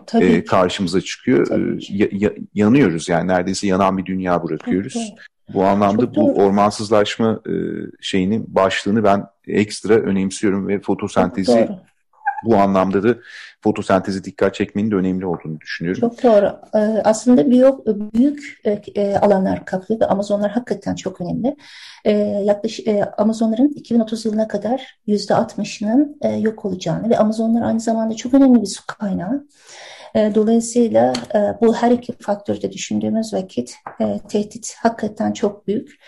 Tabii 0.07 0.25
e, 0.25 0.45
karşımıza 0.45 1.01
çıkıyor. 1.01 1.47
Tabii 1.47 1.79
ya, 1.89 2.09
ya, 2.13 2.33
yanıyoruz 2.55 3.09
yani 3.09 3.29
neredeyse 3.29 3.67
yanan 3.67 3.99
bir 3.99 4.07
dünya 4.07 4.45
bırakıyoruz. 4.45 4.93
Tabii. 4.93 5.21
Bu 5.55 5.65
anlamda 5.65 6.03
Çok 6.03 6.17
bu 6.17 6.21
doğru. 6.21 6.33
ormansızlaşma 6.33 7.41
e, 7.47 7.55
şeyinin 8.01 8.55
başlığını 8.55 9.05
ben 9.05 9.27
ekstra 9.47 9.95
önemsiyorum 9.95 10.69
ve 10.69 10.81
fotosentezi 10.81 11.69
bu 12.45 12.57
anlamda 12.57 13.03
da 13.03 13.17
fotosentezi 13.61 14.25
dikkat 14.25 14.55
çekmenin 14.55 14.91
de 14.91 14.95
önemli 14.95 15.27
olduğunu 15.27 15.61
düşünüyorum. 15.61 16.01
Çok 16.01 16.23
doğru. 16.23 16.59
Ee, 16.75 16.79
aslında 17.05 17.51
büyük, 17.51 17.75
büyük 18.15 18.99
e, 18.99 19.17
alanlar 19.17 19.65
kaplıyor 19.65 20.01
ve 20.01 20.07
Amazonlar 20.07 20.51
hakikaten 20.51 20.95
çok 20.95 21.21
önemli. 21.21 21.57
Yaklaşık 22.45 22.89
e, 22.89 23.05
Amazonların 23.05 23.69
2030 23.69 24.25
yılına 24.25 24.49
kadar 24.49 24.99
%60'ının 25.09 26.17
e, 26.21 26.29
yok 26.29 26.65
olacağını 26.65 27.11
ve 27.11 27.19
Amazonlar 27.19 27.63
aynı 27.63 27.81
zamanda 27.81 28.17
çok 28.17 28.35
önemli 28.35 28.63
bir 28.63 28.67
su 28.67 28.87
kaynağı. 28.87 29.47
Ee, 30.15 30.33
dolayısıyla 30.35 31.13
bu 31.61 31.75
her 31.75 31.91
iki 31.91 32.13
faktörde 32.19 32.73
düşündüğümüz 32.73 33.35
vakit 33.35 33.75
tehdit 34.29 34.75
hakikaten 34.83 35.33
çok 35.33 35.67
büyük. 35.67 35.99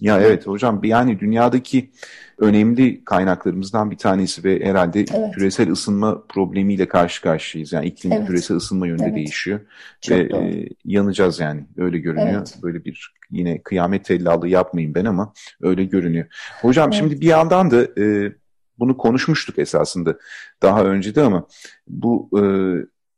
Ya 0.00 0.20
evet 0.20 0.46
hocam 0.46 0.80
yani 0.84 1.20
dünyadaki 1.20 1.90
önemli 2.38 3.04
kaynaklarımızdan 3.04 3.90
bir 3.90 3.98
tanesi 3.98 4.44
ve 4.44 4.64
herhalde 4.64 5.04
evet. 5.14 5.34
küresel 5.34 5.70
ısınma 5.70 6.22
problemiyle 6.28 6.88
karşı 6.88 7.22
karşıyayız. 7.22 7.72
Yani 7.72 7.86
iklim 7.86 8.12
evet. 8.12 8.26
küresel 8.26 8.56
ısınma 8.56 8.86
yönünde 8.86 9.04
evet. 9.04 9.16
değişiyor 9.16 9.60
Çok 10.00 10.18
ve 10.18 10.36
e, 10.36 10.68
yanacağız 10.84 11.40
yani 11.40 11.64
öyle 11.76 11.98
görünüyor. 11.98 12.38
Evet. 12.38 12.58
Böyle 12.62 12.84
bir 12.84 13.14
yine 13.30 13.62
kıyamet 13.62 14.04
tellallığı 14.04 14.48
yapmayayım 14.48 14.94
ben 14.94 15.04
ama 15.04 15.32
öyle 15.62 15.84
görünüyor. 15.84 16.26
Hocam 16.60 16.88
evet. 16.88 16.98
şimdi 16.98 17.20
bir 17.20 17.26
yandan 17.26 17.70
da 17.70 18.00
e, 18.00 18.32
bunu 18.78 18.96
konuşmuştuk 18.96 19.58
esasında 19.58 20.18
daha 20.62 20.84
önce 20.84 21.14
de 21.14 21.22
ama 21.22 21.46
bu 21.88 22.30
e, 22.38 22.42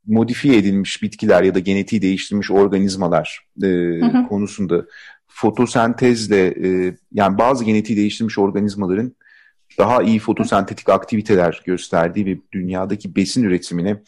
modifiye 0.07 0.57
edilmiş 0.57 1.03
bitkiler 1.03 1.43
ya 1.43 1.55
da 1.55 1.59
genetiği 1.59 2.01
değiştirilmiş 2.01 2.51
organizmalar 2.51 3.47
e, 3.63 3.67
hı 3.67 4.05
hı. 4.05 4.27
konusunda 4.27 4.85
fotosentezle 5.27 6.47
e, 6.47 6.95
yani 7.13 7.37
bazı 7.37 7.65
genetiği 7.65 7.97
değiştirmiş 7.97 8.37
organizmaların 8.37 9.15
daha 9.77 10.03
iyi 10.03 10.19
fotosentetik 10.19 10.89
aktiviteler 10.89 11.61
gösterdiği 11.65 12.25
ve 12.25 12.37
dünyadaki 12.51 13.15
besin 13.15 13.43
üretimine 13.43 14.01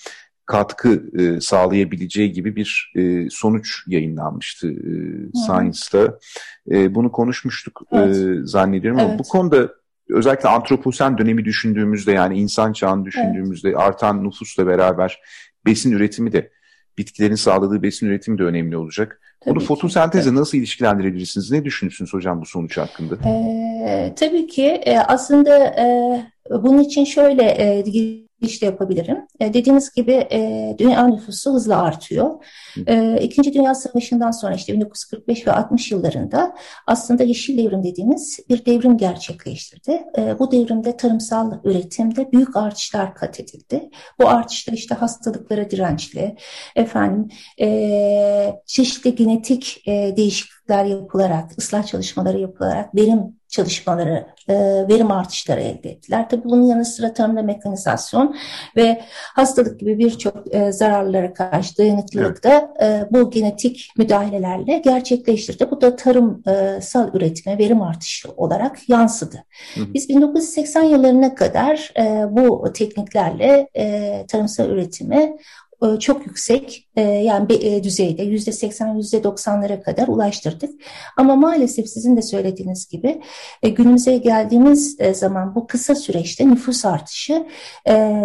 katkı 0.45 1.03
e, 1.19 1.41
sağlayabileceği 1.41 2.31
gibi 2.31 2.55
bir 2.55 2.93
e, 2.95 3.29
sonuç 3.29 3.83
yayınlanmıştı 3.87 4.67
e, 4.67 4.91
Science'da. 5.45 6.19
E, 6.71 6.95
bunu 6.95 7.11
konuşmuştuk 7.11 7.81
e, 7.91 7.97
evet. 7.97 8.15
e, 8.15 8.45
zannediyorum 8.45 8.99
evet. 8.99 9.09
ama 9.09 9.19
bu 9.19 9.23
konuda 9.23 9.69
özellikle 10.09 10.49
antroposen 10.49 11.17
dönemi 11.17 11.45
düşündüğümüzde 11.45 12.11
yani 12.11 12.39
insan 12.39 12.73
çağını 12.73 13.05
düşündüğümüzde 13.05 13.69
evet. 13.69 13.79
artan 13.79 14.23
nüfusla 14.23 14.67
beraber 14.67 15.19
besin 15.65 15.91
üretimi 15.91 16.31
de 16.33 16.51
bitkilerin 16.97 17.35
sağladığı 17.35 17.83
besin 17.83 18.07
üretimi 18.07 18.37
de 18.37 18.43
önemli 18.43 18.77
olacak. 18.77 19.21
Tabii 19.41 19.55
Bunu 19.55 19.63
fotosenteze 19.63 20.35
nasıl 20.35 20.57
ilişkilendirebilirsiniz? 20.57 21.51
Ne 21.51 21.65
düşünüyorsunuz 21.65 22.13
hocam 22.13 22.41
bu 22.41 22.45
sonuç 22.45 22.77
hakkında? 22.77 23.15
Ee, 23.29 24.13
tabii 24.15 24.47
ki 24.47 24.65
e, 24.65 24.97
aslında 24.97 25.57
e, 25.65 25.85
bunun 26.63 26.79
için 26.83 27.03
şöyle 27.03 27.43
e, 27.43 27.85
işte 28.41 28.65
yapabilirim. 28.65 29.17
E, 29.39 29.53
dediğiniz 29.53 29.91
gibi 29.93 30.11
e, 30.11 30.75
dünya 30.77 31.07
nüfusu 31.07 31.53
hızla 31.53 31.81
artıyor. 31.81 32.45
E, 32.87 33.19
İkinci 33.21 33.53
Dünya 33.53 33.75
Savaşı'ndan 33.75 34.31
sonra 34.31 34.55
işte 34.55 34.73
1945 34.73 35.47
ve 35.47 35.51
60 35.51 35.91
yıllarında 35.91 36.55
aslında 36.87 37.23
yeşil 37.23 37.57
devrim 37.57 37.83
dediğimiz 37.83 38.39
bir 38.49 38.65
devrim 38.65 38.97
gerçekleştirdi. 38.97 40.03
E, 40.17 40.39
bu 40.39 40.51
devrimde 40.51 40.97
tarımsal 40.97 41.51
üretimde 41.63 42.31
büyük 42.31 42.55
artışlar 42.55 43.15
kat 43.15 43.39
edildi. 43.39 43.89
Bu 44.19 44.27
artışlar 44.27 44.73
işte 44.73 44.95
hastalıklara 44.95 45.69
dirençli, 45.69 46.35
efendim 46.75 47.27
e, 47.61 48.55
çeşitli 48.65 49.15
genetik 49.15 49.87
e, 49.87 50.13
değişiklikler 50.17 50.85
yapılarak, 50.85 51.51
ıslah 51.57 51.85
çalışmaları 51.85 52.39
yapılarak 52.39 52.95
verim 52.95 53.38
çalışmaları, 53.49 54.27
e, 54.47 54.55
verim 54.89 55.11
artışları 55.11 55.61
elde 55.61 55.89
ettiler. 55.89 56.29
Tabii 56.29 56.43
bunun 56.43 56.65
yanı 56.65 56.85
sıra 56.85 57.13
tarımda 57.13 57.41
mekanizasyon 57.41 58.35
ve 58.75 59.01
hastalık 59.35 59.79
gibi 59.79 59.99
birçok 59.99 60.55
e, 60.55 60.71
zararlara 60.71 61.33
karşı 61.33 61.77
dayanıklılık 61.77 62.43
da 62.43 62.73
e, 62.81 63.05
bu 63.11 63.29
genetik 63.29 63.91
müdahalelerle 63.97 64.77
gerçekleştirdi. 64.77 65.71
Bu 65.71 65.81
da 65.81 65.95
tarımsal 65.95 67.13
üretime 67.13 67.57
verim 67.57 67.81
artışı 67.81 68.29
olarak 68.37 68.89
yansıdı. 68.89 69.43
Hı 69.75 69.81
hı. 69.81 69.93
Biz 69.93 70.09
1980 70.09 70.83
yıllarına 70.83 71.35
kadar 71.35 71.93
bu 72.29 72.73
tekniklerle 72.73 73.69
tarımsal 74.27 74.69
üretime 74.69 75.15
e, 75.15 75.37
çok 75.99 76.25
yüksek 76.25 76.89
e, 76.95 77.01
yani 77.01 77.53
e, 77.53 77.83
düzeyde 77.83 78.23
yüzde 78.23 78.51
seksen 78.51 78.95
yüzde 78.95 79.23
doksanlara 79.23 79.81
kadar 79.81 80.07
ulaştırdık. 80.07 80.81
Ama 81.17 81.35
maalesef 81.35 81.89
sizin 81.89 82.17
de 82.17 82.21
söylediğiniz 82.21 82.87
gibi 82.87 83.21
günümüze 83.63 84.17
geldiğimiz 84.17 84.97
zaman 85.13 85.55
bu 85.55 85.67
kısa 85.67 85.95
süreçte 85.95 86.47
nüfus 86.49 86.85
artışı 86.85 87.45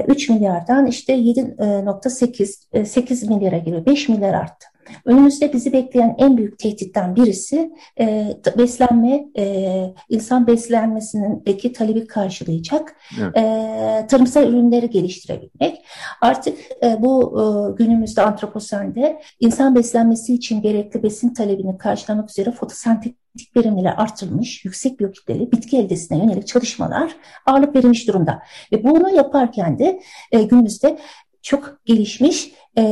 3 0.08 0.28
milyardan 0.28 0.86
işte 0.86 1.14
7.8 1.14 2.84
8 2.86 3.22
milyara 3.22 3.58
geliyor 3.58 3.86
5 3.86 4.08
milyar 4.08 4.34
arttı. 4.34 4.73
Önümüzde 5.04 5.52
bizi 5.52 5.72
bekleyen 5.72 6.14
en 6.18 6.36
büyük 6.36 6.58
tehditten 6.58 7.16
birisi 7.16 7.72
e, 8.00 8.36
beslenme, 8.58 9.24
e, 9.38 9.94
insan 10.08 10.46
beslenmesindeki 10.46 11.72
talebi 11.72 12.06
karşılayacak 12.06 12.96
evet. 13.20 13.36
e, 13.36 14.06
tarımsal 14.06 14.48
ürünleri 14.48 14.90
geliştirebilmek. 14.90 15.84
Artık 16.20 16.58
e, 16.82 17.02
bu 17.02 17.40
e, 17.40 17.44
günümüzde 17.84 18.22
antroposende 18.22 19.20
insan 19.40 19.74
beslenmesi 19.74 20.34
için 20.34 20.62
gerekli 20.62 21.02
besin 21.02 21.34
talebini 21.34 21.78
karşılamak 21.78 22.30
üzere 22.30 22.50
fotosentetik 22.50 23.56
verimliler 23.56 23.94
artırılmış, 23.96 24.64
yüksek 24.64 25.00
biyokütleli 25.00 25.52
bitki 25.52 25.78
eldesine 25.78 26.18
yönelik 26.18 26.46
çalışmalar 26.46 27.16
ağırlık 27.46 27.76
verilmiş 27.76 28.08
durumda. 28.08 28.42
Ve 28.72 28.84
bunu 28.84 29.10
yaparken 29.10 29.78
de 29.78 30.00
e, 30.32 30.42
günümüzde 30.42 30.98
çok 31.42 31.80
gelişmiş 31.84 32.52
e, 32.78 32.82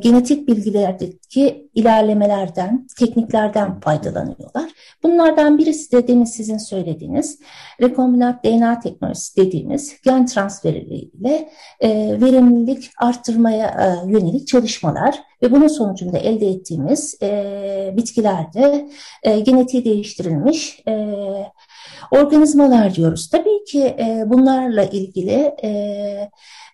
genetik 0.00 0.48
bilgilerdeki 0.48 1.70
ilerlemelerden, 1.74 2.86
tekniklerden 2.98 3.80
faydalanıyorlar. 3.80 4.70
Bunlardan 5.02 5.58
birisi 5.58 5.92
de 5.92 6.08
demin 6.08 6.24
sizin 6.24 6.58
söylediğiniz 6.58 7.38
rekombinant 7.80 8.44
DNA 8.44 8.80
teknolojisi 8.80 9.36
dediğimiz 9.36 10.00
gen 10.02 10.26
transferiyle 10.26 11.48
e, 11.80 12.20
verimlilik 12.20 12.90
arttırmaya 12.98 13.66
e, 13.66 14.10
yönelik 14.10 14.48
çalışmalar 14.48 15.22
ve 15.42 15.50
bunun 15.50 15.68
sonucunda 15.68 16.18
elde 16.18 16.46
ettiğimiz 16.46 17.18
e, 17.22 17.94
bitkilerde 17.96 18.88
e, 19.22 19.40
genetiği 19.40 19.84
değiştirilmiş 19.84 20.82
e, 20.88 21.14
organizmalar 22.10 22.94
diyoruz. 22.94 23.30
Tabii 23.30 23.64
ki 23.64 23.82
e, 23.82 24.22
bunlarla 24.26 24.84
ilgili 24.84 25.54
e, 25.62 25.70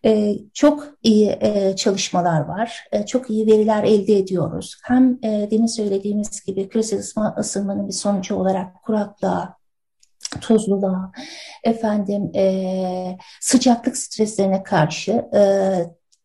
e, 0.04 0.38
çok 0.54 0.88
iyi 1.02 1.38
e, 1.40 1.76
çalışmalar 1.76 2.40
var, 2.40 2.84
e, 2.92 3.06
çok 3.06 3.30
iyi 3.30 3.46
veriler 3.46 3.84
elde 3.84 4.16
ediyoruz. 4.16 4.76
Hem 4.84 5.18
e, 5.22 5.48
demin 5.50 5.66
söylediğimiz 5.66 6.44
gibi 6.44 6.68
küresel 6.68 6.98
ısınma, 6.98 7.36
ısınmanın 7.38 7.88
bir 7.88 7.92
sonucu 7.92 8.36
olarak 8.36 8.82
kuraklığa, 8.84 9.56
tozluluğa, 10.40 11.12
efendim 11.64 12.30
e, 12.36 13.18
sıcaklık 13.40 13.96
streslerine 13.96 14.62
karşı 14.62 15.12
e, 15.34 15.42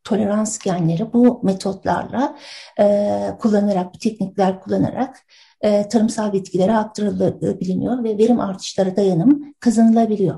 tolerans 0.03 0.57
genleri 0.57 1.13
bu 1.13 1.39
metotlarla 1.43 2.37
e, 2.79 3.29
kullanarak, 3.39 3.93
bu 3.93 3.97
teknikler 3.97 4.61
kullanarak 4.61 5.17
e, 5.65 5.87
tarımsal 5.87 6.33
bitkilere 6.33 6.73
aktarılabiliyor 6.73 8.03
ve 8.03 8.17
verim 8.17 8.39
artışları 8.39 8.95
dayanım 8.95 9.53
kazanılabiliyor. 9.59 10.35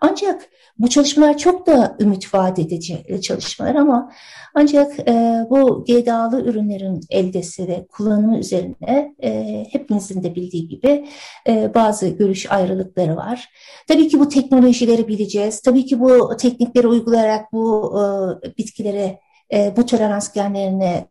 Ancak 0.00 0.48
bu 0.78 0.88
çalışmalar 0.88 1.38
çok 1.38 1.66
da 1.66 1.96
ümit 2.00 2.34
vaat 2.34 2.58
edici 2.58 3.02
e, 3.06 3.20
çalışmalar 3.20 3.74
ama 3.74 4.12
ancak 4.54 5.08
e, 5.08 5.46
bu 5.50 5.84
GDA'lı 5.84 6.40
ürünlerin 6.40 7.00
eldesi 7.10 7.68
ve 7.68 7.86
kullanımı 7.86 8.38
üzerine 8.38 9.14
e, 9.22 9.64
hepinizin 9.70 10.22
de 10.22 10.34
bildiği 10.34 10.68
gibi 10.68 11.08
e, 11.48 11.74
bazı 11.74 12.08
görüş 12.08 12.52
ayrılıkları 12.52 13.16
var. 13.16 13.48
Tabii 13.88 14.08
ki 14.08 14.20
bu 14.20 14.28
teknolojileri 14.28 15.08
bileceğiz. 15.08 15.60
Tabii 15.60 15.86
ki 15.86 16.00
bu 16.00 16.36
teknikleri 16.36 16.86
uygulayarak 16.86 17.52
bu 17.52 17.96
e, 18.00 18.56
bitkilere 18.58 19.20
e, 19.52 19.74
bu 19.76 19.86
tolerans 19.86 20.32
genlerini 20.32 21.04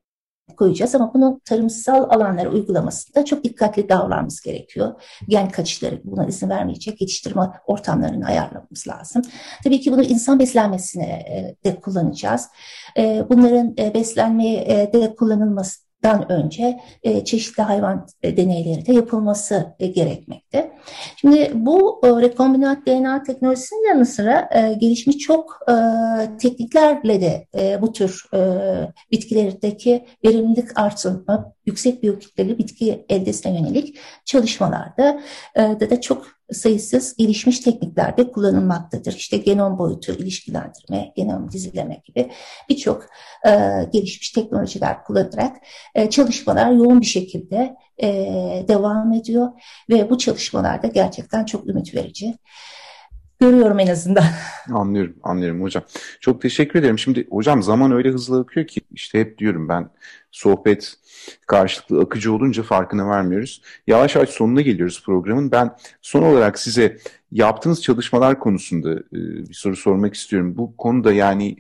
koyacağız 0.58 0.96
ama 0.96 1.14
bunun 1.14 1.42
tarımsal 1.46 2.10
alanlara 2.10 2.50
uygulamasında 2.50 3.26
çok 3.26 3.44
dikkatli 3.44 3.90
davranmamız 3.90 4.42
gerekiyor. 4.42 5.02
Gen 5.28 5.50
kaçışları 5.50 6.02
buna 6.04 6.26
izin 6.26 6.50
vermeyecek 6.50 7.02
yetiştirme 7.02 7.42
ortamlarını 7.68 8.26
ayarlamamız 8.26 8.88
lazım. 8.88 9.22
Tabii 9.64 9.82
ki 9.82 9.92
bunu 9.92 10.04
insan 10.04 10.40
beslenmesine 10.40 11.06
e, 11.06 11.56
de 11.66 11.80
kullanacağız. 11.80 12.48
E, 12.98 13.26
bunların 13.30 13.74
e, 13.80 13.94
beslenmeye 13.94 14.94
de 14.94 15.16
kullanılması 15.16 15.85
dan 16.06 16.32
önce 16.32 16.80
e, 17.04 17.26
çeşitli 17.26 17.64
hayvan 17.64 18.08
e, 18.24 18.38
deneyleri 18.38 18.86
de 18.86 18.94
yapılması 18.94 19.76
e, 19.80 19.88
gerekmekte. 19.88 20.72
Şimdi 21.16 21.52
bu 21.54 22.02
rekombinant 22.04 22.88
DNA 22.88 23.24
teknolojisinin 23.24 23.88
yanı 23.88 24.06
sıra 24.06 24.50
gelişmiş 24.80 25.18
çok 25.18 25.60
tekniklerle 26.40 27.22
de 27.22 27.48
bu 27.82 27.94
tür 27.94 28.24
bitkilerdeki 29.12 30.06
verimlilik 30.26 30.80
artırma, 30.80 31.55
yüksek 31.66 32.04
biyokütleli 32.04 32.58
bitki 32.58 33.06
eldesine 33.10 33.60
yönelik 33.60 33.98
çalışmalarda 34.26 35.22
e, 35.56 35.62
da, 35.62 35.90
da 35.90 36.02
çok 36.02 36.28
sayısız 36.52 37.16
gelişmiş 37.18 37.60
tekniklerde 37.60 38.32
kullanılmaktadır. 38.32 39.14
İşte 39.14 39.38
genom 39.38 39.78
boyutu 39.78 40.12
ilişkilendirme, 40.12 41.14
genom 41.16 41.52
dizileme 41.52 42.02
gibi 42.06 42.32
birçok 42.70 43.06
e, 43.46 43.50
gelişmiş 43.94 44.32
teknolojiler 44.32 45.04
kullanarak 45.04 45.58
e, 45.96 46.10
çalışmalar 46.10 46.72
yoğun 46.72 47.02
bir 47.02 47.06
şekilde 47.06 47.76
e, 48.02 48.08
devam 48.68 49.14
ediyor 49.14 49.50
ve 49.90 50.10
bu 50.10 50.18
çalışmalarda 50.18 50.88
gerçekten 50.88 51.46
çok 51.46 51.68
ümit 51.68 51.96
verici 51.96 52.38
görüyorum 53.40 53.80
en 53.80 53.88
azından. 53.88 54.24
Anlıyorum, 54.74 55.16
anlıyorum 55.24 55.62
hocam. 55.62 55.84
Çok 56.20 56.42
teşekkür 56.42 56.80
ederim. 56.80 57.00
Şimdi 57.00 57.28
hocam 57.30 57.64
zaman 57.64 57.92
öyle 57.92 58.10
hızlı 58.10 58.40
akıyor 58.40 58.68
ki 58.68 58.82
işte 58.92 59.20
hep 59.20 59.38
diyorum 59.38 59.70
ben 59.70 59.90
sohbet 60.32 60.96
karşılıklı 61.48 62.02
akıcı 62.02 62.34
olunca 62.34 62.64
farkına 62.64 63.10
vermiyoruz. 63.10 63.62
Yavaş 63.88 64.16
yavaş 64.16 64.30
sonuna 64.30 64.62
geliyoruz 64.62 65.04
programın. 65.06 65.52
Ben 65.52 65.76
son 66.02 66.22
olarak 66.22 66.60
size 66.60 66.98
yaptığınız 67.32 67.84
çalışmalar 67.84 68.40
konusunda 68.40 68.94
e, 68.94 69.50
bir 69.50 69.54
soru 69.54 69.76
sormak 69.76 70.14
istiyorum. 70.14 70.58
Bu 70.58 70.78
konuda 70.78 71.14
yani 71.14 71.56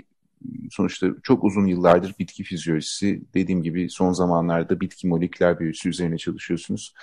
sonuçta 0.71 1.07
çok 1.23 1.43
uzun 1.43 1.65
yıllardır 1.65 2.15
bitki 2.19 2.43
fizyolojisi, 2.43 3.21
dediğim 3.33 3.63
gibi 3.63 3.89
son 3.89 4.13
zamanlarda 4.13 4.79
bitki 4.79 5.07
moleküler 5.07 5.59
biyolojisi 5.59 5.89
üzerine 5.89 6.17
çalışıyorsunuz 6.17 6.93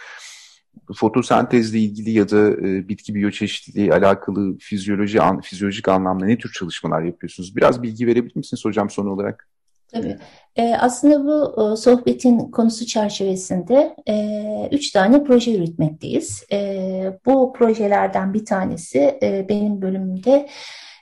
fotosentezle 0.97 1.79
ilgili 1.79 2.11
ya 2.11 2.31
da 2.31 2.51
e, 2.51 2.89
bitki 2.89 3.15
biyoçeşitliliği 3.15 3.93
alakalı 3.93 4.59
fizyoloji 4.59 5.23
an, 5.23 5.41
fizyolojik 5.41 5.89
anlamda 5.89 6.25
ne 6.25 6.39
tür 6.39 6.53
çalışmalar 6.53 7.03
yapıyorsunuz? 7.03 7.57
Biraz 7.57 7.83
bilgi 7.83 8.07
verebilir 8.07 8.37
misiniz 8.37 8.65
hocam 8.65 8.91
son 8.91 9.07
olarak? 9.07 9.49
Tabii. 9.93 10.17
E, 10.57 10.75
aslında 10.75 11.25
bu 11.25 11.73
e, 11.73 11.77
sohbetin 11.77 12.39
konusu 12.39 12.87
çerçevesinde 12.87 13.97
e, 14.09 14.69
üç 14.73 14.91
tane 14.91 15.25
proje 15.25 15.51
yürütmekteyiz. 15.51 16.45
E, 16.53 17.19
bu 17.27 17.53
projelerden 17.53 18.35
bir 18.35 18.45
tanesi 18.45 19.19
e, 19.23 19.47
benim 19.49 19.83
bölümümde 19.83 20.49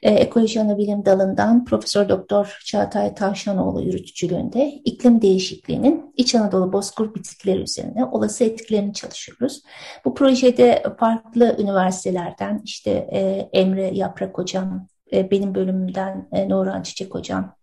e, 0.02 0.10
Ekoloji 0.10 0.60
Anabilim 0.60 1.04
Dalı'ndan 1.04 1.64
Profesör 1.64 2.08
Doktor 2.08 2.58
Çağatay 2.64 3.14
Tavşanoğlu 3.14 3.82
yürütücülüğünde 3.82 4.72
iklim 4.84 5.22
değişikliğinin 5.22 6.12
İç 6.16 6.34
Anadolu 6.34 6.72
bozkır 6.72 7.14
bitkileri 7.14 7.62
üzerine 7.62 8.04
olası 8.04 8.44
etkilerini 8.44 8.94
çalışıyoruz. 8.94 9.62
Bu 10.04 10.14
projede 10.14 10.82
farklı 10.98 11.56
üniversitelerden 11.58 12.60
işte 12.64 12.90
e, 12.90 13.48
Emre 13.52 13.90
Yaprak 13.94 14.38
Hocam, 14.38 14.86
e, 15.12 15.30
benim 15.30 15.54
bölümümden 15.54 16.28
e, 16.32 16.48
Nurhan 16.48 16.82
Çiçek 16.82 17.14
Hocam 17.14 17.56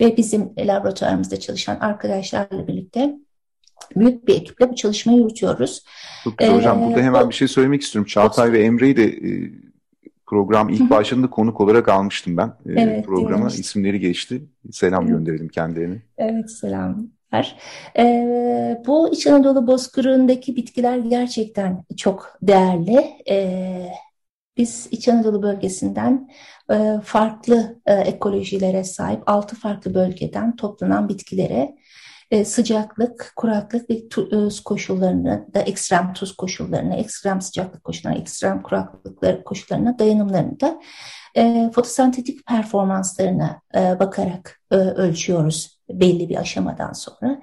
ve 0.00 0.16
bizim 0.16 0.52
laboratuvarımızda 0.58 1.40
çalışan 1.40 1.76
arkadaşlarla 1.80 2.68
birlikte 2.68 3.14
büyük 3.96 4.28
bir 4.28 4.34
ekiple 4.34 4.70
bu 4.70 4.74
çalışmayı 4.74 5.18
yürütüyoruz. 5.18 5.84
Çok 6.24 6.38
güzel 6.38 6.56
hocam. 6.56 6.86
Burada 6.86 7.00
hemen 7.00 7.28
bir 7.28 7.34
şey 7.34 7.48
söylemek 7.48 7.82
istiyorum. 7.82 8.06
Çağatay 8.06 8.52
ve 8.52 8.62
Emre'yi 8.62 8.96
de 8.96 9.20
program 10.30 10.68
ilk 10.68 10.90
başında 10.90 11.30
konuk 11.30 11.60
olarak 11.60 11.88
almıştım 11.88 12.36
ben 12.36 12.46
e, 12.46 12.82
evet, 12.82 13.06
programa. 13.06 13.48
Evet. 13.48 13.58
İsimleri 13.58 14.00
geçti. 14.00 14.42
Selam 14.70 15.04
evet. 15.04 15.12
gönderelim 15.12 15.48
kendilerine. 15.48 16.02
Evet 16.18 16.50
selamlar. 16.50 17.56
Ee, 17.98 18.82
bu 18.86 19.12
İç 19.12 19.26
Anadolu 19.26 19.66
Bozkırı'ndaki 19.66 20.56
bitkiler 20.56 20.98
gerçekten 20.98 21.84
çok 21.96 22.38
değerli. 22.42 23.04
Ee, 23.30 23.86
biz 24.56 24.88
İç 24.90 25.08
Anadolu 25.08 25.42
bölgesinden 25.42 26.30
e, 26.72 27.00
farklı 27.04 27.80
e, 27.86 27.94
ekolojilere 27.94 28.84
sahip 28.84 29.22
altı 29.26 29.56
farklı 29.56 29.94
bölgeden 29.94 30.56
toplanan 30.56 31.08
bitkilere 31.08 31.54
e, 31.54 31.76
sıcaklık, 32.44 33.32
kuraklık 33.36 33.90
ve 33.90 34.08
tuz 34.08 34.60
koşullarını 34.60 35.46
da 35.54 35.60
ekstrem 35.60 36.12
tuz 36.12 36.36
koşullarına, 36.36 36.94
ekstrem 36.94 37.40
sıcaklık 37.40 37.84
koşullarına, 37.84 38.18
ekstrem 38.18 38.62
kuraklıklar 38.62 39.44
koşullarına 39.44 39.98
dayanımlarını 39.98 40.60
da 40.60 40.80
e, 41.36 41.70
fotosentetik 41.74 42.46
performanslarına 42.46 43.60
e, 43.74 43.98
bakarak 44.00 44.60
e, 44.70 44.76
ölçüyoruz 44.76 45.80
belli 45.90 46.28
bir 46.28 46.36
aşamadan 46.36 46.92
sonra. 46.92 47.42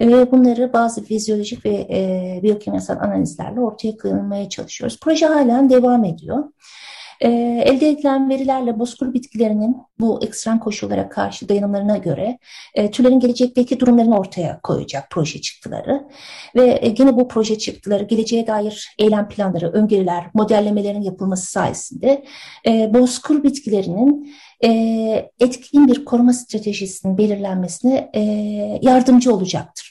Bunları 0.00 0.72
bazı 0.72 1.04
fizyolojik 1.04 1.64
ve 1.64 1.86
e, 1.90 2.40
biyokimyasal 2.42 2.96
analizlerle 2.96 3.60
ortaya 3.60 3.96
koymaya 3.96 4.48
çalışıyoruz. 4.48 4.98
Proje 5.02 5.26
halen 5.26 5.70
devam 5.70 6.04
ediyor. 6.04 6.44
E, 7.20 7.28
elde 7.66 7.88
edilen 7.88 8.30
verilerle 8.30 8.78
bozkır 8.78 9.14
bitkilerinin 9.14 9.76
bu 10.00 10.24
ekstrem 10.24 10.58
koşullara 10.58 11.08
karşı 11.08 11.48
dayanımlarına 11.48 11.96
göre 11.96 12.38
e, 12.74 12.90
türlerin 12.90 13.20
gelecekteki 13.20 13.80
durumlarını 13.80 14.18
ortaya 14.18 14.60
koyacak 14.60 15.10
proje 15.10 15.40
çıktıları 15.40 16.08
ve 16.56 16.70
e, 16.70 16.94
yine 16.98 17.16
bu 17.16 17.28
proje 17.28 17.58
çıktıları 17.58 18.04
geleceğe 18.04 18.46
dair 18.46 18.94
eylem 18.98 19.28
planları, 19.28 19.72
öngörüler, 19.72 20.24
modellemelerin 20.34 21.02
yapılması 21.02 21.50
sayesinde 21.50 22.24
e, 22.66 22.94
bozkır 22.94 23.42
bitkilerinin 23.42 24.34
e, 24.64 24.70
etkin 25.40 25.88
bir 25.88 26.04
koruma 26.04 26.32
stratejisinin 26.32 27.18
belirlenmesine 27.18 28.10
e, 28.14 28.20
yardımcı 28.82 29.34
olacaktır. 29.34 29.87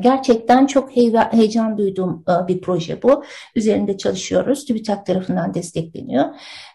Gerçekten 0.00 0.66
çok 0.66 0.96
heyecan 1.32 1.78
duyduğum 1.78 2.24
e, 2.28 2.48
bir 2.48 2.60
proje 2.60 3.02
bu. 3.02 3.24
Üzerinde 3.54 3.96
çalışıyoruz. 3.96 4.64
TÜBİTAK 4.64 5.06
tarafından 5.06 5.54
destekleniyor. 5.54 6.24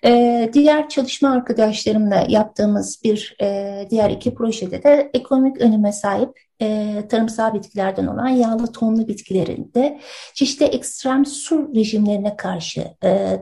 E, 0.06 0.50
diğer 0.54 0.90
çalışma 0.90 1.30
arkadaşlarımla 1.30 2.26
yaptığımız 2.30 3.02
bir 3.04 3.36
e, 3.42 3.88
diğer 3.90 4.10
iki 4.10 4.34
projede 4.34 4.84
de 4.84 5.12
ekonomik 5.14 5.62
öneme 5.62 5.92
sahip 5.92 6.47
tarımsal 7.10 7.54
bitkilerden 7.54 8.08
olan 8.08 8.28
yağlı 8.28 8.72
tonlu 8.72 9.08
bitkilerinde 9.08 10.00
çeşitli 10.34 10.66
ekstrem 10.66 11.26
su 11.26 11.72
rejimlerine 11.76 12.36
karşı 12.36 12.88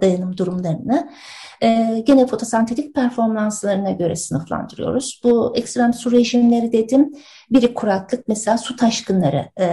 dayanım 0.02 0.38
durumlarını 0.38 1.10
gene 2.06 2.28
fotosentetik 2.28 2.96
performanslarına 2.96 3.92
göre 3.92 4.16
sınıflandırıyoruz. 4.16 5.22
Bu 5.24 5.54
ekstrem 5.58 5.94
su 5.94 6.12
rejimleri 6.12 6.72
dedim 6.72 7.12
biri 7.52 7.74
kuraklık 7.74 8.28
mesela 8.28 8.58
su 8.58 8.76
taşkınları 8.76 9.50
e, 9.60 9.68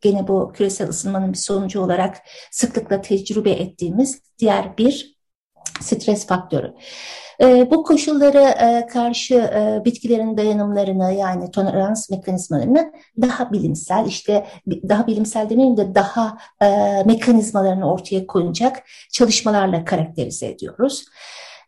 gene 0.00 0.28
bu 0.28 0.52
küresel 0.52 0.88
ısınmanın 0.88 1.32
bir 1.32 1.38
sonucu 1.38 1.80
olarak 1.80 2.16
sıklıkla 2.50 3.00
tecrübe 3.00 3.50
ettiğimiz 3.50 4.22
diğer 4.38 4.78
bir 4.78 5.11
stres 5.82 6.26
faktörü. 6.26 6.74
E, 7.42 7.70
bu 7.70 7.82
koşullara 7.82 8.50
e, 8.50 8.86
karşı 8.86 9.34
e, 9.34 9.82
bitkilerin 9.84 10.36
dayanımlarını 10.36 11.12
yani 11.12 11.50
tolerans 11.50 12.10
mekanizmalarını 12.10 12.92
daha 13.20 13.52
bilimsel 13.52 14.06
işte 14.06 14.46
daha 14.66 15.06
bilimsel 15.06 15.50
demeyeyim 15.50 15.76
de 15.76 15.94
daha 15.94 16.38
e, 16.62 16.66
mekanizmalarını 17.06 17.92
ortaya 17.92 18.26
koyacak 18.26 18.82
çalışmalarla 19.12 19.84
karakterize 19.84 20.46
ediyoruz. 20.46 21.04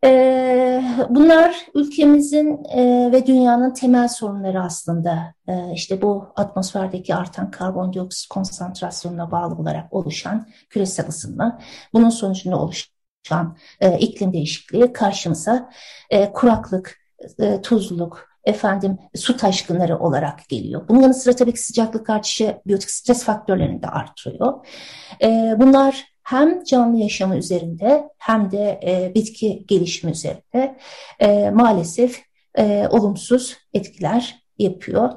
Ee, 0.05 0.85
bunlar 1.09 1.67
ülkemizin 1.75 2.65
ve 3.13 3.27
dünyanın 3.27 3.75
temel 3.75 4.09
sorunları 4.09 4.63
aslında. 4.63 5.35
Ee, 5.49 5.73
işte 5.75 6.03
bu 6.03 6.29
atmosferdeki 6.37 7.15
artan 7.15 7.51
karbondioksit 7.51 8.29
konsantrasyonuna 8.29 9.31
bağlı 9.31 9.55
olarak 9.55 9.93
oluşan 9.93 10.47
küresel 10.71 11.09
ısınma. 11.09 11.59
Bunun 11.93 12.09
sonucunda 12.09 12.59
oluşan 12.59 12.94
e, 13.81 13.99
iklim 13.99 14.33
değişikliği 14.33 14.93
karşımıza 14.93 15.71
e, 16.11 16.33
kuraklık, 16.33 17.05
tuzluluk, 17.63 18.29
efendim 18.45 18.99
su 19.15 19.37
taşkınları 19.37 19.99
olarak 19.99 20.49
geliyor. 20.49 20.89
Bunun 20.89 21.01
yanı 21.01 21.15
sıra 21.15 21.37
tabii 21.37 21.53
ki 21.53 21.63
sıcaklık 21.63 22.11
artışı 22.11 22.57
biyotik 22.67 22.91
stres 22.91 23.25
faktörlerini 23.25 23.83
de 23.83 23.87
artırıyor. 23.87 24.67
bunlar 25.57 26.05
hem 26.25 26.65
canlı 26.65 26.99
yaşamı 26.99 27.37
üzerinde 27.37 28.09
hem 28.19 28.51
de 28.51 28.81
e, 28.87 29.15
bitki 29.15 29.65
gelişimi 29.67 30.13
üzerinde 30.13 30.79
e, 31.21 31.51
maalesef 31.51 32.23
e, 32.59 32.89
olumsuz 32.91 33.57
etkiler 33.75 34.39
yapıyor. 34.59 35.13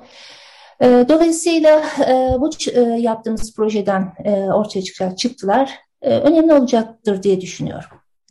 E, 0.82 1.06
dolayısıyla 1.10 1.84
e, 2.08 2.36
bu 2.40 2.50
e, 2.74 2.80
yaptığımız 2.82 3.56
projeden 3.56 4.14
e, 4.24 4.32
ortaya 4.32 4.82
çıkacak 4.82 5.18
çıktılar 5.18 5.70
e, 5.70 5.87
önemli 6.02 6.54
olacaktır 6.54 7.24
diye 7.24 7.42
düşünüyorum. 7.42 7.90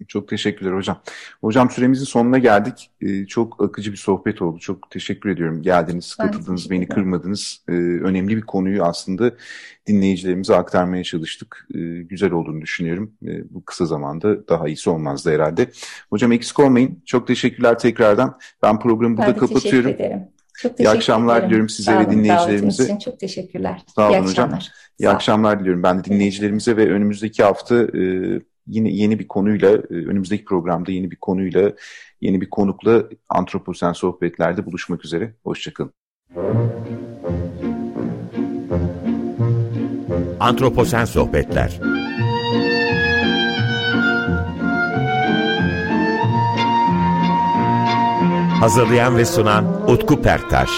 Çok 0.09 0.29
teşekkürler 0.29 0.73
hocam. 0.73 1.01
Hocam 1.41 1.71
süremizin 1.71 2.05
sonuna 2.05 2.39
geldik. 2.39 2.91
Ee, 3.01 3.27
çok 3.27 3.65
akıcı 3.65 3.93
bir 3.93 3.97
sohbet 3.97 4.43
oldu. 4.43 4.59
Çok 4.59 4.91
teşekkür 4.91 5.31
ediyorum. 5.31 5.63
Geldiniz, 5.63 6.15
katıldınız, 6.15 6.71
beni 6.71 6.89
kırmadınız. 6.89 7.61
Ee, 7.69 7.73
önemli 7.73 8.37
bir 8.37 8.43
konuyu 8.43 8.85
aslında 8.85 9.33
dinleyicilerimize 9.87 10.55
aktarmaya 10.57 11.05
çalıştık. 11.05 11.69
Ee, 11.75 11.79
güzel 12.03 12.33
olduğunu 12.33 12.63
düşünüyorum. 12.63 13.13
Ee, 13.27 13.55
bu 13.55 13.65
kısa 13.65 13.87
zamanda 13.87 14.49
daha 14.49 14.69
iyisi 14.69 14.91
olmazdı 14.91 15.35
herhalde. 15.35 15.71
Hocam 16.11 16.33
eksik 16.33 16.61
olmayın. 16.61 17.03
Çok 17.07 17.27
teşekkürler 17.27 17.79
tekrardan. 17.79 18.39
Ben 18.63 18.79
programı 18.79 19.17
burada 19.17 19.33
ben 19.33 19.39
kapatıyorum. 19.39 19.91
Teşekkür 19.91 20.05
ederim. 20.05 20.21
Çok 20.55 20.77
teşekkür 20.77 20.85
İyi 20.85 20.97
akşamlar 20.97 21.35
ederim. 21.37 21.49
diliyorum 21.49 21.69
size 21.69 21.99
ve 21.99 22.11
dinleyicilerimize. 22.11 22.99
Çok 23.05 23.21
teşekkürler. 23.21 23.83
Sağ 23.95 24.03
olun 24.09 24.13
İyi 24.13 24.19
hocam. 24.19 24.29
Akşamlar. 24.29 24.73
İyi 24.99 25.09
akşamlar 25.09 25.61
diliyorum. 25.61 25.83
Ben 25.83 25.99
de 25.99 26.05
dinleyicilerimize 26.05 26.77
ve 26.77 26.91
önümüzdeki 26.91 27.43
hafta 27.43 27.75
e, 27.83 28.03
yine 28.67 28.91
yeni 28.91 29.19
bir 29.19 29.29
konuyla, 29.29 29.71
e, 29.71 29.95
önümüzdeki 29.95 30.45
programda 30.45 30.93
yeni 30.93 31.11
bir 31.11 31.17
konuyla, 31.17 31.73
yeni 32.21 32.41
bir 32.41 32.51
konukla 32.51 33.05
Antroposen 33.29 33.93
Sohbetler'de 33.93 34.67
buluşmak 34.67 35.05
üzere. 35.05 35.35
Hoşçakalın. 35.45 35.93
Antroposen 40.41 41.05
Sohbetler 41.05 41.81
Hazırlayan 48.61 49.17
ve 49.17 49.25
sunan 49.25 49.91
Utku 49.91 50.23
Perktaş 50.23 50.71